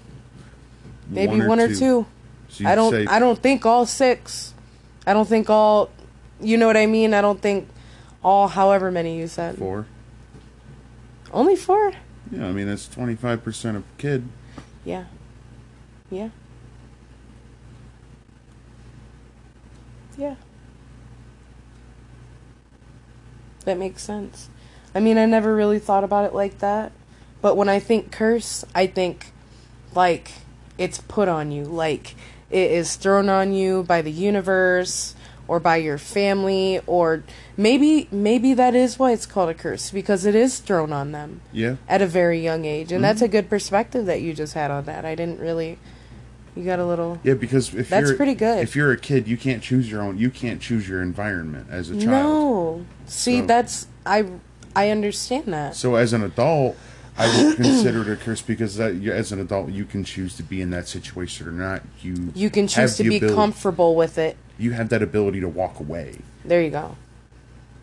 Maybe 1.10 1.42
one 1.42 1.60
or, 1.60 1.68
two. 1.68 2.06
So 2.50 2.64
you'd 2.64 2.68
I 2.68 2.76
don't 2.76 2.92
say 2.92 3.06
I 3.08 3.20
don't 3.20 3.40
think 3.40 3.66
all 3.66 3.86
six. 3.86 4.54
I 5.06 5.14
don't 5.14 5.28
think 5.28 5.50
all 5.50 5.90
you 6.40 6.58
know 6.58 6.68
what 6.68 6.78
I 6.78 6.86
mean? 6.86 7.14
I 7.14 7.22
don't 7.22 7.42
think 7.42 7.68
all 8.24 8.48
however 8.48 8.92
many 8.92 9.18
you 9.18 9.28
said. 9.28 9.58
four. 9.58 9.88
Only 11.32 11.56
four? 11.56 11.94
Yeah, 12.32 12.48
I 12.48 12.52
mean 12.52 12.68
that's 12.68 12.88
twenty 12.88 13.16
five 13.16 13.44
percent 13.44 13.78
of 13.78 13.84
kid. 13.98 14.28
Yeah. 14.84 15.06
Yeah. 16.10 16.30
Yeah. 20.18 20.36
That 23.66 23.78
makes 23.78 24.02
sense. 24.02 24.50
I 24.96 25.00
mean, 25.00 25.18
I 25.18 25.26
never 25.26 25.54
really 25.56 25.80
thought 25.80 26.04
about 26.04 26.26
it 26.26 26.34
like 26.34 26.60
that. 26.60 26.92
But 27.42 27.56
when 27.56 27.70
I 27.70 27.80
think 27.80 28.12
curse, 28.12 28.66
I 28.74 28.88
think 28.88 29.32
like 29.94 30.32
it's 30.78 31.00
put 31.00 31.28
on 31.28 31.52
you. 31.52 31.66
Like 31.66 32.16
it 32.50 32.72
is 32.72 32.96
thrown 32.96 33.30
on 33.30 33.54
you 33.54 33.84
by 33.84 34.02
the 34.02 34.12
universe 34.12 35.16
or 35.48 35.60
by 35.60 35.78
your 35.78 35.98
family 35.98 36.82
or 36.88 37.24
maybe 37.56 38.08
maybe 38.12 38.54
that 38.54 38.76
is 38.76 39.00
why 39.00 39.12
it's 39.12 39.26
called 39.26 39.50
a 39.50 39.54
curse 39.54 39.92
because 39.92 40.26
it 40.26 40.36
is 40.36 40.60
thrown 40.60 40.92
on 40.92 41.12
them 41.12 41.42
Yeah. 41.52 41.78
at 41.88 42.02
a 42.02 42.08
very 42.08 42.42
young 42.44 42.66
age. 42.66 42.92
And 42.92 43.04
that's 43.04 43.18
mm-hmm. 43.18 43.26
a 43.26 43.30
good 43.30 43.50
perspective 43.50 44.06
that 44.06 44.22
you 44.22 44.34
just 44.34 44.54
had 44.54 44.72
on 44.72 44.86
that. 44.86 45.06
I 45.06 45.16
didn't 45.16 45.40
really 45.40 45.78
you 46.58 46.64
got 46.64 46.80
a 46.80 46.86
little 46.86 47.20
Yeah, 47.24 47.36
because 47.36 47.74
if 47.74 47.90
That's 47.90 48.08
you're, 48.08 48.18
pretty 48.18 48.34
good. 48.34 48.64
If 48.64 48.76
you're 48.76 48.92
a 48.92 48.98
kid, 48.98 49.28
you 49.28 49.38
can't 49.38 49.62
choose 49.62 49.92
your 49.92 50.02
own. 50.02 50.18
You 50.18 50.32
can't 50.32 50.60
choose 50.60 50.90
your 50.90 51.04
environment 51.04 51.68
as 51.70 51.92
a 51.92 51.94
child. 51.94 52.08
No. 52.08 52.86
See, 53.06 53.42
So- 53.42 53.46
that's 53.46 53.88
I 54.06 54.26
I 54.76 54.90
understand 54.90 55.54
that. 55.54 55.76
So 55.76 55.96
as 55.96 56.14
an 56.14 56.24
adult, 56.24 56.76
I 57.18 57.28
would 57.28 57.56
consider 57.58 58.02
it 58.02 58.10
a 58.10 58.16
curse 58.16 58.42
because 58.42 58.76
that 58.78 58.96
as 59.08 59.32
an 59.32 59.40
adult 59.40 59.70
you 59.70 59.86
can 59.86 60.04
choose 60.04 60.36
to 60.38 60.44
be 60.44 60.62
in 60.62 60.72
that 60.72 60.88
situation 60.88 61.48
or 61.48 61.52
not. 61.52 61.84
You 62.02 62.32
You 62.34 62.50
can 62.50 62.68
choose 62.68 62.98
to 62.98 63.04
be 63.04 63.18
ability- 63.18 63.36
comfortable 63.36 63.96
with 63.96 64.18
it. 64.18 64.36
You 64.58 64.72
have 64.72 64.90
that 64.90 65.02
ability 65.02 65.40
to 65.42 65.48
walk 65.48 65.80
away. 65.80 66.20
There 66.44 66.62
you 66.62 66.70
go. 66.72 66.96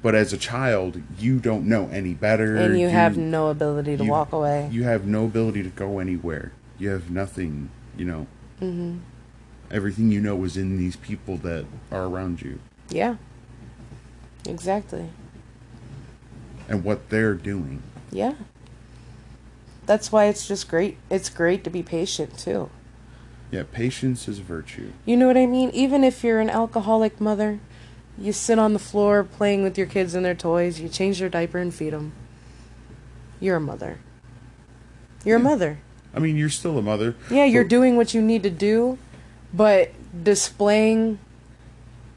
But 0.02 0.14
as 0.14 0.32
a 0.32 0.36
child, 0.36 1.00
you 1.18 1.38
don't 1.38 1.66
know 1.66 1.88
any 1.92 2.12
better. 2.14 2.56
And 2.56 2.78
you 2.78 2.88
have 2.88 3.16
no 3.16 3.48
ability 3.48 3.96
to 3.96 4.04
you- 4.04 4.10
walk 4.10 4.32
away. 4.32 4.68
You 4.70 4.82
have 4.84 5.06
no 5.06 5.24
ability 5.24 5.62
to 5.62 5.70
go 5.70 5.98
anywhere. 5.98 6.52
You 6.78 6.90
have 6.90 7.10
nothing. 7.10 7.70
You 7.96 8.04
know. 8.04 8.26
Mhm. 8.60 8.98
Everything 9.70 10.10
you 10.12 10.20
know 10.20 10.42
is 10.44 10.56
in 10.56 10.76
these 10.76 10.96
people 10.96 11.36
that 11.38 11.64
are 11.90 12.04
around 12.04 12.42
you 12.42 12.58
Yeah. 12.90 13.16
Exactly. 14.46 15.06
and 16.68 16.84
what 16.84 17.08
they're 17.08 17.34
doing. 17.34 17.82
Yeah. 18.10 18.34
That's 19.86 20.10
why 20.12 20.26
it's 20.26 20.46
just 20.46 20.68
great. 20.68 20.96
It's 21.10 21.28
great 21.28 21.62
to 21.64 21.70
be 21.70 21.82
patient 21.82 22.38
too. 22.38 22.68
Yeah, 23.50 23.62
patience 23.70 24.26
is 24.28 24.38
a 24.40 24.42
virtue. 24.42 24.90
You 25.04 25.16
know 25.16 25.26
what 25.26 25.36
I 25.36 25.46
mean? 25.46 25.70
Even 25.70 26.02
if 26.04 26.24
you're 26.24 26.40
an 26.40 26.50
alcoholic 26.50 27.20
mother, 27.20 27.60
you 28.18 28.32
sit 28.32 28.58
on 28.58 28.72
the 28.72 28.78
floor 28.78 29.22
playing 29.24 29.62
with 29.62 29.76
your 29.78 29.86
kids 29.86 30.14
and 30.14 30.24
their 30.24 30.34
toys, 30.34 30.80
you 30.80 30.88
change 30.88 31.18
their 31.20 31.28
diaper 31.28 31.58
and 31.58 31.72
feed 31.72 31.92
them. 31.92 32.12
You're 33.40 33.56
a 33.56 33.60
mother. 33.60 33.98
You're 35.24 35.36
a 35.36 35.40
mother. 35.40 35.78
I 36.14 36.18
mean, 36.20 36.36
you're 36.36 36.48
still 36.48 36.78
a 36.78 36.82
mother. 36.82 37.14
Yeah, 37.30 37.44
you're 37.44 37.64
doing 37.64 37.96
what 37.96 38.14
you 38.14 38.22
need 38.22 38.42
to 38.44 38.50
do, 38.50 38.98
but 39.52 39.90
displaying 40.22 41.18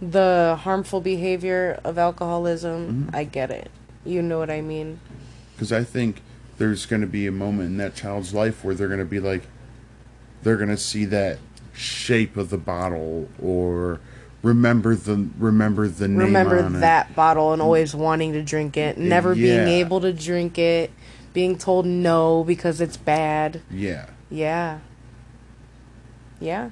the 0.02 0.58
harmful 0.62 1.02
behavior 1.02 1.80
of 1.84 1.98
alcoholism, 1.98 3.10
Mhm. 3.12 3.16
I 3.16 3.24
get 3.24 3.50
it. 3.50 3.72
You 4.06 4.22
know 4.22 4.40
what 4.40 4.50
I 4.50 4.62
mean? 4.62 5.00
because 5.56 5.72
I 5.72 5.84
think 5.84 6.22
there's 6.60 6.86
going 6.86 7.02
to 7.02 7.08
be 7.08 7.26
a 7.26 7.32
moment 7.32 7.70
in 7.70 7.78
that 7.78 7.96
child's 7.96 8.32
life 8.32 8.64
where 8.64 8.76
they're 8.76 8.88
going 8.88 9.00
to 9.00 9.06
be 9.06 9.20
like, 9.20 9.42
they're 10.44 10.58
going 10.58 10.70
to 10.70 10.78
see 10.78 11.06
that 11.06 11.40
shape 11.74 12.38
of 12.38 12.50
the 12.50 12.58
bottle 12.58 13.30
or 13.42 14.00
remember 14.44 14.96
the 14.96 15.28
remember 15.38 15.88
the 15.88 16.08
name 16.08 16.18
Remember 16.18 16.64
on 16.64 16.76
it. 16.76 16.80
that 16.80 17.16
bottle 17.16 17.54
and 17.54 17.62
always 17.62 17.94
wanting 17.96 18.34
to 18.34 18.42
drink 18.44 18.78
it, 18.78 18.98
never 18.98 19.36
being 19.36 19.68
able 19.68 20.02
to 20.02 20.14
drink 20.14 20.58
it, 20.58 20.92
being 21.34 21.58
told 21.58 21.86
no 21.86 22.44
because 22.44 22.82
it's 22.82 22.98
bad. 22.98 23.62
Yeah, 23.70 24.08
Yeah. 24.30 24.80
Yeah. 26.40 26.70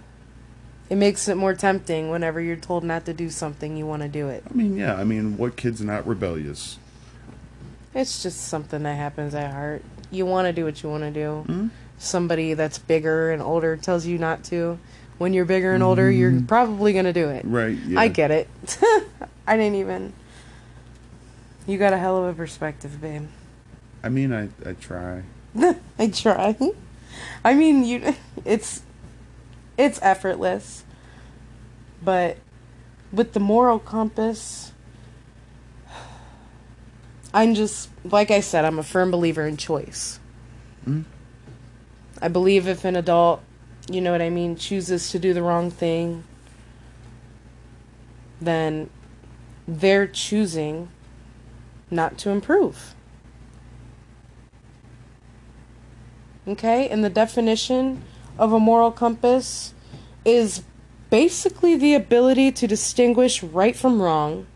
It 0.87 0.95
makes 0.97 1.27
it 1.27 1.35
more 1.35 1.55
tempting 1.55 2.11
whenever 2.11 2.39
you're 2.39 2.55
told 2.55 2.83
not 2.83 3.05
to 3.05 3.13
do 3.13 3.31
something, 3.31 3.75
you 3.75 3.87
want 3.87 4.03
to 4.03 4.07
do 4.07 4.29
it. 4.29 4.43
I 4.47 4.53
mean, 4.53 4.77
yeah. 4.77 4.95
I 4.95 5.03
mean, 5.03 5.35
what 5.37 5.55
kid's 5.55 5.81
not 5.81 6.05
rebellious? 6.05 6.77
It's 7.95 8.21
just 8.21 8.41
something 8.47 8.83
that 8.83 8.93
happens 8.95 9.33
at 9.33 9.51
heart. 9.51 9.83
You 10.11 10.27
want 10.27 10.45
to 10.45 10.53
do 10.53 10.63
what 10.65 10.83
you 10.83 10.89
want 10.89 11.01
to 11.03 11.09
do. 11.11 11.43
Hmm? 11.47 11.67
Somebody 11.97 12.53
that's 12.53 12.77
bigger 12.77 13.31
and 13.31 13.41
older 13.41 13.77
tells 13.77 14.05
you 14.05 14.17
not 14.17 14.43
to. 14.45 14.79
When 15.17 15.33
you're 15.33 15.45
bigger 15.45 15.73
and 15.73 15.81
older, 15.81 16.11
you're 16.11 16.41
probably 16.41 16.91
going 16.91 17.05
to 17.05 17.13
do 17.13 17.29
it. 17.29 17.45
Right. 17.45 17.77
Yeah. 17.87 17.99
I 17.99 18.09
get 18.09 18.31
it. 18.31 18.49
I 19.47 19.55
didn't 19.55 19.75
even. 19.75 20.13
You 21.65 21.77
got 21.77 21.93
a 21.93 21.97
hell 21.97 22.23
of 22.23 22.33
a 22.33 22.33
perspective, 22.33 22.99
babe. 22.99 23.27
I 24.03 24.09
mean, 24.09 24.33
I 24.33 24.49
I 24.65 24.73
try. 24.73 25.23
I 25.99 26.07
try. 26.09 26.55
I 27.43 27.53
mean, 27.53 27.85
you. 27.85 28.13
It's, 28.43 28.83
it's 29.77 29.99
effortless. 30.01 30.83
But 32.03 32.37
with 33.11 33.33
the 33.33 33.39
moral 33.39 33.79
compass, 33.79 34.73
I'm 37.33 37.55
just 37.55 37.89
like 38.03 38.31
I 38.31 38.41
said. 38.41 38.65
I'm 38.65 38.79
a 38.79 38.83
firm 38.83 39.11
believer 39.11 39.47
in 39.47 39.57
choice. 39.57 40.19
Mm. 40.87 41.05
I 42.21 42.27
believe 42.27 42.67
if 42.67 42.85
an 42.85 42.95
adult, 42.95 43.41
you 43.89 44.01
know 44.01 44.11
what 44.11 44.21
I 44.21 44.29
mean, 44.29 44.55
chooses 44.55 45.11
to 45.11 45.19
do 45.19 45.33
the 45.33 45.43
wrong 45.43 45.69
thing, 45.69 46.23
then 48.41 48.89
they're 49.67 50.07
choosing 50.07 50.89
not 51.91 52.17
to 52.19 52.29
improve. 52.29 52.95
Okay? 56.47 56.87
And 56.89 57.03
the 57.03 57.09
definition 57.09 58.03
of 58.37 58.53
a 58.53 58.59
moral 58.59 58.91
compass 58.91 59.73
is 60.23 60.63
basically 61.09 61.75
the 61.75 61.93
ability 61.93 62.51
to 62.51 62.67
distinguish 62.67 63.43
right 63.43 63.75
from 63.75 64.01
wrong 64.01 64.47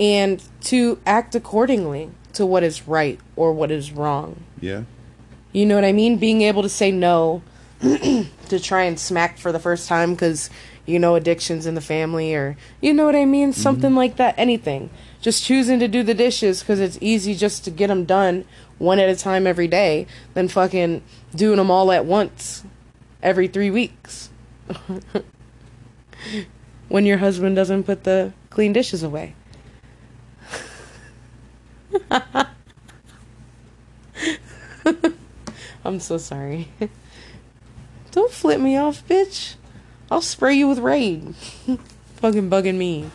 and 0.00 0.42
to 0.62 1.00
act 1.06 1.34
accordingly 1.34 2.10
to 2.32 2.46
what 2.46 2.62
is 2.62 2.86
right 2.86 3.18
or 3.36 3.52
what 3.52 3.70
is 3.70 3.92
wrong. 3.92 4.44
Yeah. 4.60 4.82
You 5.52 5.66
know 5.66 5.74
what 5.74 5.84
I 5.84 5.92
mean? 5.92 6.18
Being 6.18 6.42
able 6.42 6.62
to 6.62 6.68
say 6.68 6.90
no 6.90 7.42
to 7.80 8.60
try 8.60 8.82
and 8.82 8.98
smack 8.98 9.38
for 9.38 9.52
the 9.52 9.58
first 9.58 9.88
time 9.88 10.14
because 10.14 10.50
you 10.88 10.98
know, 10.98 11.14
addictions 11.16 11.66
in 11.66 11.74
the 11.74 11.82
family 11.82 12.34
or, 12.34 12.56
you 12.80 12.94
know 12.94 13.04
what 13.04 13.14
I 13.14 13.26
mean? 13.26 13.50
Mm-hmm. 13.50 13.60
Something 13.60 13.94
like 13.94 14.16
that. 14.16 14.34
Anything. 14.38 14.88
Just 15.20 15.44
choosing 15.44 15.78
to 15.80 15.86
do 15.86 16.02
the 16.02 16.14
dishes 16.14 16.60
because 16.60 16.80
it's 16.80 16.96
easy 17.02 17.34
just 17.34 17.62
to 17.66 17.70
get 17.70 17.88
them 17.88 18.06
done 18.06 18.46
one 18.78 18.98
at 18.98 19.10
a 19.10 19.16
time 19.16 19.46
every 19.46 19.68
day 19.68 20.06
than 20.32 20.48
fucking 20.48 21.02
doing 21.34 21.58
them 21.58 21.70
all 21.70 21.92
at 21.92 22.06
once 22.06 22.64
every 23.22 23.48
three 23.48 23.70
weeks. 23.70 24.30
when 26.88 27.04
your 27.04 27.18
husband 27.18 27.54
doesn't 27.54 27.84
put 27.84 28.04
the 28.04 28.32
clean 28.48 28.72
dishes 28.72 29.02
away. 29.02 29.34
I'm 35.88 36.00
so 36.00 36.18
sorry. 36.18 36.68
Don't 38.10 38.30
flip 38.30 38.60
me 38.60 38.76
off, 38.76 39.02
bitch. 39.08 39.54
I'll 40.10 40.20
spray 40.20 40.52
you 40.52 40.68
with 40.68 40.80
Raid. 40.80 41.34
Fucking 42.16 42.50
bugging 42.50 42.76
me. 42.76 43.10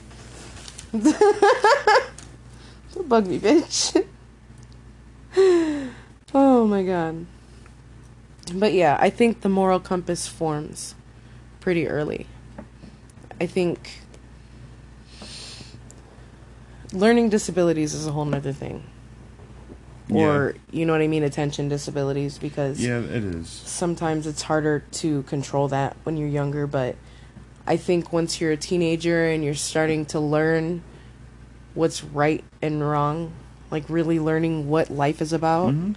Don't 2.93 3.07
bug 3.07 3.27
me, 3.27 3.39
bitch. 3.39 4.03
oh 6.33 6.65
my 6.65 6.81
god. 6.83 7.27
But 8.55 8.73
yeah, 8.73 8.97
I 8.99 9.11
think 9.11 9.41
the 9.41 9.49
moral 9.49 9.79
compass 9.79 10.27
forms 10.27 10.95
pretty 11.59 11.87
early. 11.87 12.25
I 13.39 13.45
think 13.45 13.99
learning 16.91 17.29
disabilities 17.29 17.93
is 17.93 18.07
a 18.07 18.11
whole 18.11 18.25
nother 18.25 18.51
thing. 18.51 18.83
Or, 20.12 20.55
you 20.72 20.86
know 20.86 20.93
what 20.93 21.01
I 21.01 21.07
mean, 21.07 21.24
attention 21.24 21.69
disabilities, 21.69 22.38
because 22.38 22.79
Yeah, 22.79 23.00
it 23.00 23.24
is. 23.24 23.48
sometimes 23.50 24.27
it's 24.27 24.41
harder 24.43 24.83
to 24.93 25.24
control 25.24 25.67
that 25.69 25.95
when 26.03 26.17
you're 26.17 26.27
younger, 26.27 26.67
but 26.67 26.95
I 27.65 27.77
think 27.77 28.12
once 28.12 28.41
you're 28.41 28.51
a 28.51 28.57
teenager 28.57 29.25
and 29.29 29.43
you're 29.43 29.53
starting 29.55 30.05
to 30.07 30.19
learn 30.19 30.83
what's 31.74 32.03
right 32.03 32.43
and 32.62 32.88
wrong, 32.88 33.31
like 33.72 33.86
really 33.88 34.19
learning 34.19 34.69
what 34.69 34.91
life 34.91 35.22
is 35.22 35.31
about, 35.33 35.74
Mhm. 35.74 35.95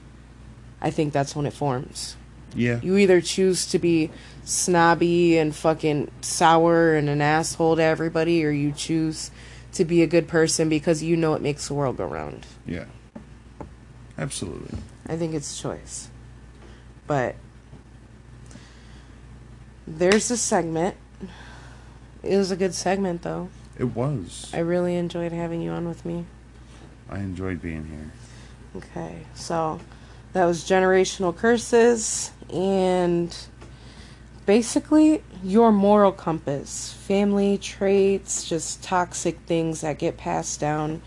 I 0.80 0.90
think 0.90 1.12
that's 1.12 1.34
when 1.34 1.44
it 1.46 1.52
forms. 1.52 2.16
Yeah. 2.54 2.78
You 2.82 2.96
either 2.96 3.20
choose 3.20 3.66
to 3.66 3.78
be 3.78 4.10
snobby 4.44 5.36
and 5.36 5.54
fucking 5.54 6.08
sour 6.20 6.94
and 6.94 7.08
an 7.08 7.20
asshole 7.20 7.76
to 7.76 7.82
everybody, 7.82 8.44
or 8.44 8.50
you 8.50 8.72
choose 8.72 9.30
to 9.72 9.84
be 9.84 10.02
a 10.02 10.06
good 10.06 10.28
person 10.28 10.68
because 10.68 11.02
you 11.02 11.16
know 11.16 11.34
it 11.34 11.42
makes 11.42 11.68
the 11.68 11.74
world 11.74 11.96
go 11.98 12.06
round. 12.06 12.46
Yeah. 12.66 12.84
Absolutely. 14.18 14.78
I 15.06 15.16
think 15.16 15.34
it's 15.34 15.60
choice. 15.60 16.08
But 17.06 17.36
there's 19.86 20.30
a 20.30 20.36
segment. 20.36 20.96
It 22.22 22.36
was 22.36 22.50
a 22.50 22.56
good 22.56 22.74
segment, 22.74 23.22
though. 23.22 23.50
It 23.78 23.94
was. 23.94 24.50
I 24.54 24.58
really 24.58 24.96
enjoyed 24.96 25.32
having 25.32 25.60
you 25.60 25.70
on 25.70 25.86
with 25.86 26.04
me. 26.04 26.24
I 27.08 27.18
enjoyed 27.18 27.62
being 27.62 27.84
here. 27.86 28.82
Okay, 28.82 29.22
so 29.34 29.80
that 30.32 30.44
was 30.44 30.64
generational 30.64 31.36
curses 31.36 32.30
and 32.52 33.36
basically 34.44 35.22
your 35.42 35.72
moral 35.72 36.12
compass, 36.12 36.92
family 36.92 37.58
traits, 37.58 38.48
just 38.48 38.82
toxic 38.82 39.38
things 39.40 39.82
that 39.82 39.98
get 39.98 40.16
passed 40.16 40.60
down 40.60 41.02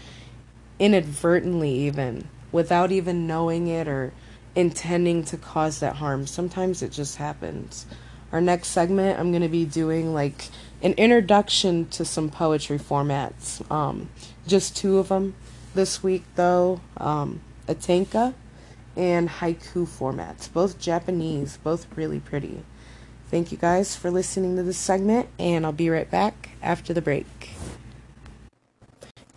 inadvertently, 0.80 1.72
even 1.72 2.28
without 2.52 2.92
even 2.92 3.28
knowing 3.28 3.68
it 3.68 3.88
or 3.88 4.14
intending 4.56 5.24
to 5.24 5.38
cause 5.38 5.80
that 5.80 5.96
harm. 5.96 6.28
Sometimes 6.28 6.82
it 6.82 6.92
just 6.92 7.18
happens. 7.18 7.86
Our 8.32 8.42
next 8.42 8.70
segment, 8.70 9.20
I'm 9.20 9.32
going 9.32 9.42
to 9.42 9.50
be 9.50 9.66
doing 9.66 10.14
like 10.14 10.50
an 10.82 10.94
introduction 10.94 11.88
to 11.90 12.06
some 12.06 12.30
poetry 12.30 12.78
formats. 12.78 13.70
Um, 13.72 14.10
just 14.48 14.76
two 14.76 14.98
of 14.98 15.10
them 15.10 15.36
this 15.74 16.04
week, 16.04 16.24
though. 16.36 16.82
Um, 16.98 17.42
a 17.68 17.76
Tanka 17.76 18.34
and 18.96 19.30
haiku 19.30 19.88
formats, 19.88 20.52
both 20.52 20.80
Japanese, 20.80 21.58
both 21.58 21.88
really 21.96 22.20
pretty. 22.20 22.64
Thank 23.30 23.52
you 23.52 23.58
guys 23.58 23.96
for 23.96 24.10
listening 24.10 24.56
to 24.56 24.64
this 24.64 24.78
segment, 24.78 25.30
and 25.38 25.66
I'll 25.66 25.72
be 25.72 25.90
right 25.90 26.10
back 26.10 26.50
after 26.62 26.94
the 26.94 27.02
break. 27.02 27.52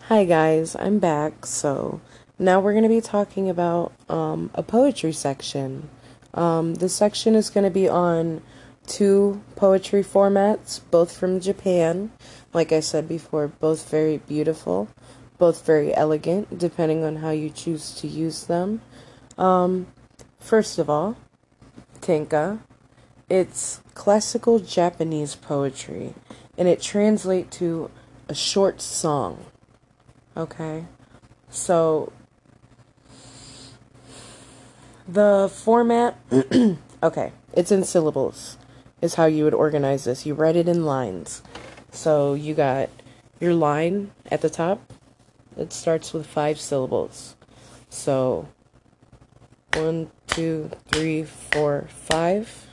Hi 0.06 0.24
guys, 0.24 0.74
I'm 0.74 0.98
back. 0.98 1.46
So 1.46 2.00
now 2.42 2.60
we're 2.60 2.72
going 2.72 2.82
to 2.82 2.88
be 2.88 3.00
talking 3.00 3.48
about 3.48 3.92
um, 4.08 4.50
a 4.54 4.62
poetry 4.62 5.12
section. 5.12 5.88
Um, 6.34 6.74
section 6.88 7.34
is 7.34 7.50
going 7.50 7.64
to 7.64 7.70
be 7.70 7.88
on 7.88 8.42
two 8.86 9.42
poetry 9.56 10.02
formats, 10.02 10.80
both 10.90 11.16
from 11.16 11.40
Japan. 11.40 12.10
Like 12.52 12.72
I 12.72 12.80
said 12.80 13.08
before, 13.08 13.48
both 13.48 13.88
very 13.88 14.18
beautiful, 14.18 14.88
both 15.38 15.64
very 15.64 15.94
elegant, 15.94 16.58
depending 16.58 17.04
on 17.04 17.16
how 17.16 17.30
you 17.30 17.48
choose 17.48 17.94
to 17.96 18.08
use 18.08 18.44
them. 18.46 18.82
Um, 19.38 19.86
first 20.40 20.78
of 20.78 20.90
all, 20.90 21.16
Tanka. 22.00 22.58
It's 23.30 23.80
classical 23.94 24.58
Japanese 24.58 25.36
poetry, 25.36 26.12
and 26.58 26.68
it 26.68 26.82
translates 26.82 27.56
to 27.58 27.90
a 28.28 28.34
short 28.34 28.82
song. 28.82 29.46
Okay? 30.36 30.84
So, 31.48 32.12
the 35.06 35.50
format, 35.52 36.18
okay, 37.02 37.32
it's 37.52 37.72
in 37.72 37.84
syllables, 37.84 38.58
is 39.00 39.14
how 39.14 39.26
you 39.26 39.44
would 39.44 39.54
organize 39.54 40.04
this. 40.04 40.26
You 40.26 40.34
write 40.34 40.56
it 40.56 40.68
in 40.68 40.84
lines. 40.84 41.42
So, 41.90 42.34
you 42.34 42.54
got 42.54 42.88
your 43.40 43.54
line 43.54 44.12
at 44.30 44.40
the 44.40 44.50
top, 44.50 44.92
it 45.56 45.72
starts 45.72 46.12
with 46.12 46.26
five 46.26 46.58
syllables. 46.58 47.36
So, 47.90 48.48
one, 49.74 50.10
two, 50.26 50.70
three, 50.90 51.24
four, 51.24 51.88
five. 51.88 52.68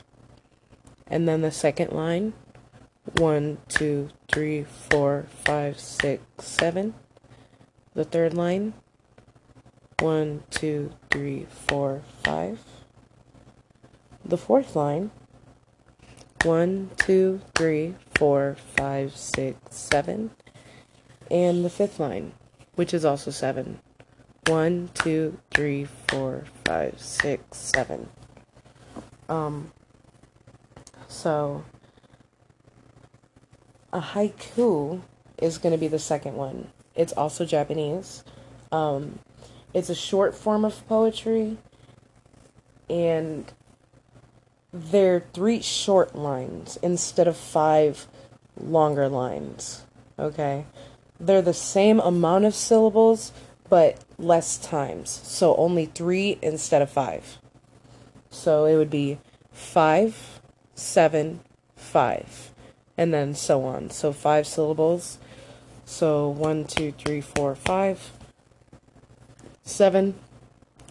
And 1.06 1.28
then 1.28 1.42
the 1.42 1.50
second 1.50 1.92
line, 1.92 2.32
one, 3.16 3.58
two, 3.68 4.10
three, 4.28 4.64
four, 4.64 5.26
five, 5.44 5.78
six, 5.78 6.22
seven. 6.38 6.94
The 7.94 8.04
third 8.04 8.34
line, 8.34 8.74
one, 10.00 10.42
two, 10.50 10.92
three, 11.10 11.46
four, 11.68 12.02
five. 12.22 12.58
The 14.24 14.38
fourth 14.38 14.74
line, 14.74 15.10
one, 16.42 16.90
two, 16.96 17.40
three, 17.54 17.94
four, 18.14 18.56
five, 18.76 19.14
six, 19.16 19.58
seven. 19.70 20.30
And 21.30 21.64
the 21.64 21.70
fifth 21.70 22.00
line, 22.00 22.32
which 22.74 22.94
is 22.94 23.04
also 23.04 23.30
seven. 23.30 23.80
One, 24.46 24.90
two, 24.94 25.38
three, 25.50 25.86
four, 26.08 26.44
five, 26.64 26.98
six, 26.98 27.58
seven. 27.58 28.08
Um, 29.28 29.70
so 31.08 31.64
a 33.92 34.00
haiku 34.00 35.02
is 35.38 35.58
going 35.58 35.72
to 35.72 35.78
be 35.78 35.88
the 35.88 35.98
second 35.98 36.34
one. 36.34 36.68
It's 36.94 37.12
also 37.12 37.44
Japanese. 37.44 38.24
Um, 38.72 39.18
it's 39.72 39.90
a 39.90 39.94
short 39.94 40.34
form 40.34 40.64
of 40.64 40.86
poetry, 40.88 41.58
and 42.88 43.52
they're 44.72 45.20
three 45.32 45.62
short 45.62 46.14
lines 46.14 46.78
instead 46.82 47.28
of 47.28 47.36
five 47.36 48.06
longer 48.60 49.08
lines. 49.08 49.84
Okay? 50.18 50.64
They're 51.18 51.42
the 51.42 51.54
same 51.54 52.00
amount 52.00 52.44
of 52.44 52.54
syllables, 52.54 53.32
but 53.68 53.98
less 54.18 54.58
times. 54.58 55.10
So 55.24 55.54
only 55.56 55.86
three 55.86 56.38
instead 56.42 56.82
of 56.82 56.90
five. 56.90 57.38
So 58.30 58.64
it 58.64 58.76
would 58.76 58.90
be 58.90 59.18
five, 59.52 60.40
seven, 60.74 61.40
five, 61.76 62.52
and 62.96 63.12
then 63.12 63.34
so 63.34 63.64
on. 63.64 63.90
So 63.90 64.12
five 64.12 64.46
syllables. 64.46 65.18
So 65.84 66.28
one, 66.28 66.64
two, 66.64 66.92
three, 66.92 67.20
four, 67.20 67.54
five, 67.54 68.12
seven, 69.70 70.14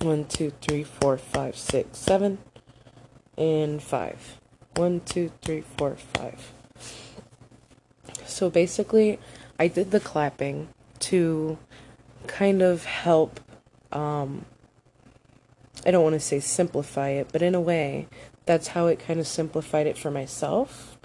one, 0.02 0.26
two, 0.26 0.52
three, 0.62 0.84
four, 0.84 1.18
five, 1.18 1.56
six, 1.58 1.98
seven, 1.98 2.39
and 3.38 3.82
five. 3.82 4.39
One, 4.76 5.02
two, 5.02 5.32
three, 5.42 5.62
four, 5.78 5.96
five. 5.96 6.52
So 8.26 8.50
basically, 8.50 9.20
I 9.60 9.68
did 9.68 9.92
the 9.92 10.00
clapping 10.00 10.70
to 11.00 11.58
kind 12.28 12.62
of 12.62 12.86
help 12.86 13.39
um 13.92 14.46
I 15.86 15.92
don't 15.92 16.04
want 16.04 16.13
to 16.13 16.20
say 16.20 16.39
simplify 16.39 17.10
it, 17.10 17.30
but 17.32 17.42
in 17.42 17.56
a 17.56 17.62
way, 17.62 18.08
that's 18.46 18.70
how 18.70 18.88
it 18.88 19.00
kind 19.00 19.20
of 19.20 19.28
simplified 19.28 19.88
it 19.88 19.98
for 19.98 20.12
myself. 20.12 20.98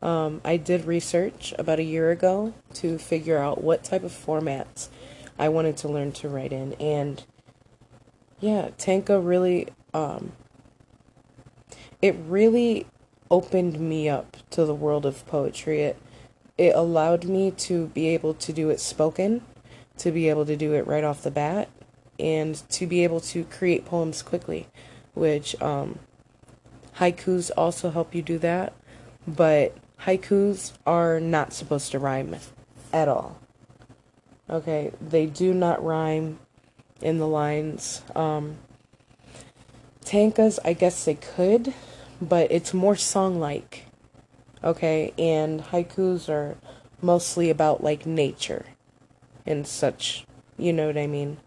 Um, 0.00 0.40
I 0.44 0.56
did 0.56 0.84
research 0.84 1.52
about 1.58 1.80
a 1.80 1.82
year 1.82 2.10
ago 2.10 2.54
to 2.74 2.98
figure 2.98 3.38
out 3.38 3.64
what 3.64 3.82
type 3.82 4.04
of 4.04 4.12
formats 4.12 4.88
I 5.38 5.48
wanted 5.48 5.76
to 5.78 5.88
learn 5.88 6.12
to 6.12 6.28
write 6.28 6.52
in, 6.52 6.74
and 6.74 7.24
yeah, 8.40 8.70
Tanka 8.78 9.20
really, 9.20 9.68
um, 9.92 10.32
it 12.02 12.14
really 12.26 12.86
opened 13.30 13.80
me 13.80 14.08
up 14.08 14.36
to 14.50 14.64
the 14.64 14.74
world 14.74 15.06
of 15.06 15.26
poetry. 15.26 15.82
It 15.82 15.98
it 16.56 16.74
allowed 16.74 17.24
me 17.24 17.50
to 17.50 17.88
be 17.88 18.08
able 18.08 18.34
to 18.34 18.52
do 18.52 18.70
it 18.70 18.78
spoken, 18.80 19.42
to 19.98 20.12
be 20.12 20.28
able 20.28 20.46
to 20.46 20.56
do 20.56 20.72
it 20.74 20.86
right 20.86 21.02
off 21.02 21.22
the 21.22 21.30
bat, 21.30 21.68
and 22.18 22.54
to 22.70 22.86
be 22.86 23.02
able 23.02 23.20
to 23.20 23.44
create 23.44 23.84
poems 23.84 24.22
quickly, 24.22 24.68
which 25.14 25.60
um, 25.60 25.98
haikus 26.98 27.50
also 27.56 27.90
help 27.90 28.14
you 28.14 28.22
do 28.22 28.38
that. 28.38 28.72
But 29.26 29.76
haikus 30.02 30.74
are 30.86 31.18
not 31.18 31.52
supposed 31.52 31.90
to 31.92 31.98
rhyme 31.98 32.36
at 32.92 33.08
all. 33.08 33.38
Okay, 34.48 34.92
they 35.00 35.26
do 35.26 35.54
not 35.54 35.84
rhyme 35.84 36.38
in 37.00 37.18
the 37.18 37.26
lines. 37.26 38.02
Um, 38.14 38.56
tankas, 40.04 40.58
I 40.64 40.74
guess 40.74 41.04
they 41.04 41.14
could, 41.14 41.72
but 42.20 42.50
it's 42.52 42.74
more 42.74 42.96
song 42.96 43.40
like. 43.40 43.86
Okay, 44.62 45.12
and 45.18 45.60
haikus 45.62 46.28
are 46.28 46.56
mostly 47.00 47.50
about 47.50 47.82
like 47.82 48.06
nature 48.06 48.66
and 49.46 49.66
such. 49.66 50.26
You 50.56 50.72
know 50.72 50.86
what 50.86 50.98
I 50.98 51.06
mean? 51.06 51.38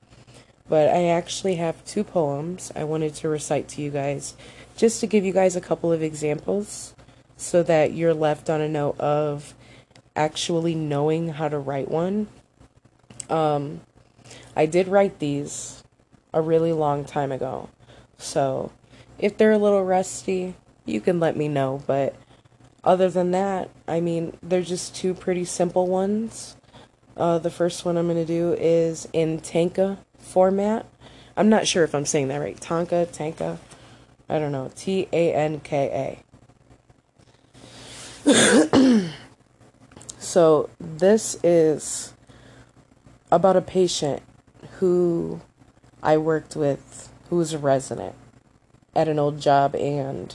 But 0.70 0.90
I 0.90 1.06
actually 1.06 1.56
have 1.56 1.86
two 1.86 2.04
poems 2.04 2.72
I 2.76 2.84
wanted 2.84 3.16
to 3.16 3.30
recite 3.30 3.68
to 3.70 3.82
you 3.82 3.90
guys 3.90 4.36
just 4.76 5.00
to 5.00 5.08
give 5.08 5.24
you 5.24 5.34
guys 5.34 5.56
a 5.56 5.62
couple 5.62 5.92
of 5.92 6.04
examples 6.04 6.94
so 7.38 7.64
that 7.64 7.94
you're 7.94 8.14
left 8.14 8.50
on 8.50 8.60
a 8.60 8.68
note 8.68 9.00
of 9.00 9.54
actually 10.16 10.76
knowing 10.76 11.30
how 11.30 11.48
to 11.48 11.58
write 11.58 11.90
one. 11.90 12.28
Um, 13.30 13.82
I 14.56 14.66
did 14.66 14.88
write 14.88 15.20
these 15.20 15.84
a 16.34 16.42
really 16.42 16.74
long 16.74 17.06
time 17.06 17.32
ago. 17.32 17.70
So 18.18 18.72
if 19.20 19.38
they're 19.38 19.52
a 19.52 19.58
little 19.58 19.84
rusty, 19.84 20.56
you 20.86 21.02
can 21.02 21.20
let 21.20 21.36
me 21.36 21.48
know. 21.48 21.84
But 21.86 22.16
other 22.84 23.10
than 23.10 23.32
that, 23.32 23.70
I 23.88 24.02
mean, 24.02 24.38
they're 24.42 24.62
just 24.62 24.96
two 24.96 25.14
pretty 25.14 25.46
simple 25.46 25.88
ones. 25.88 26.56
Uh, 27.16 27.40
the 27.40 27.50
first 27.50 27.86
one 27.86 27.98
I'm 27.98 28.06
going 28.06 28.18
to 28.18 28.26
do 28.26 28.54
is 28.54 29.08
in 29.14 29.40
Tanka 29.40 30.00
format. 30.20 30.86
I'm 31.36 31.50
not 31.50 31.68
sure 31.68 31.84
if 31.84 31.96
I'm 31.96 32.06
saying 32.06 32.28
that 32.30 32.38
right. 32.38 32.60
Tanka, 32.60 33.08
Tanka. 33.08 33.60
I 34.30 34.40
don't 34.40 34.52
know. 34.52 34.72
T 34.76 35.08
A 35.14 35.34
N 35.34 35.60
K 35.62 36.24
A. 38.26 39.10
So 40.28 40.70
this 40.78 41.40
is 41.42 42.14
about 43.32 43.56
a 43.56 43.62
patient 43.62 44.24
who 44.80 45.42
I 46.02 46.18
worked 46.18 46.56
with 46.56 47.12
who 47.30 47.38
was 47.38 47.54
a 47.54 47.58
resident 47.58 48.16
at 48.96 49.08
an 49.08 49.20
old 49.20 49.40
job 49.40 49.76
and 49.76 50.34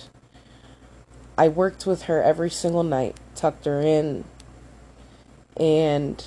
I 1.37 1.49
worked 1.49 1.87
with 1.87 2.03
her 2.03 2.23
every 2.23 2.51
single 2.51 2.83
night, 2.83 3.17
tucked 3.35 3.65
her 3.65 3.81
in, 3.81 4.25
and 5.57 6.23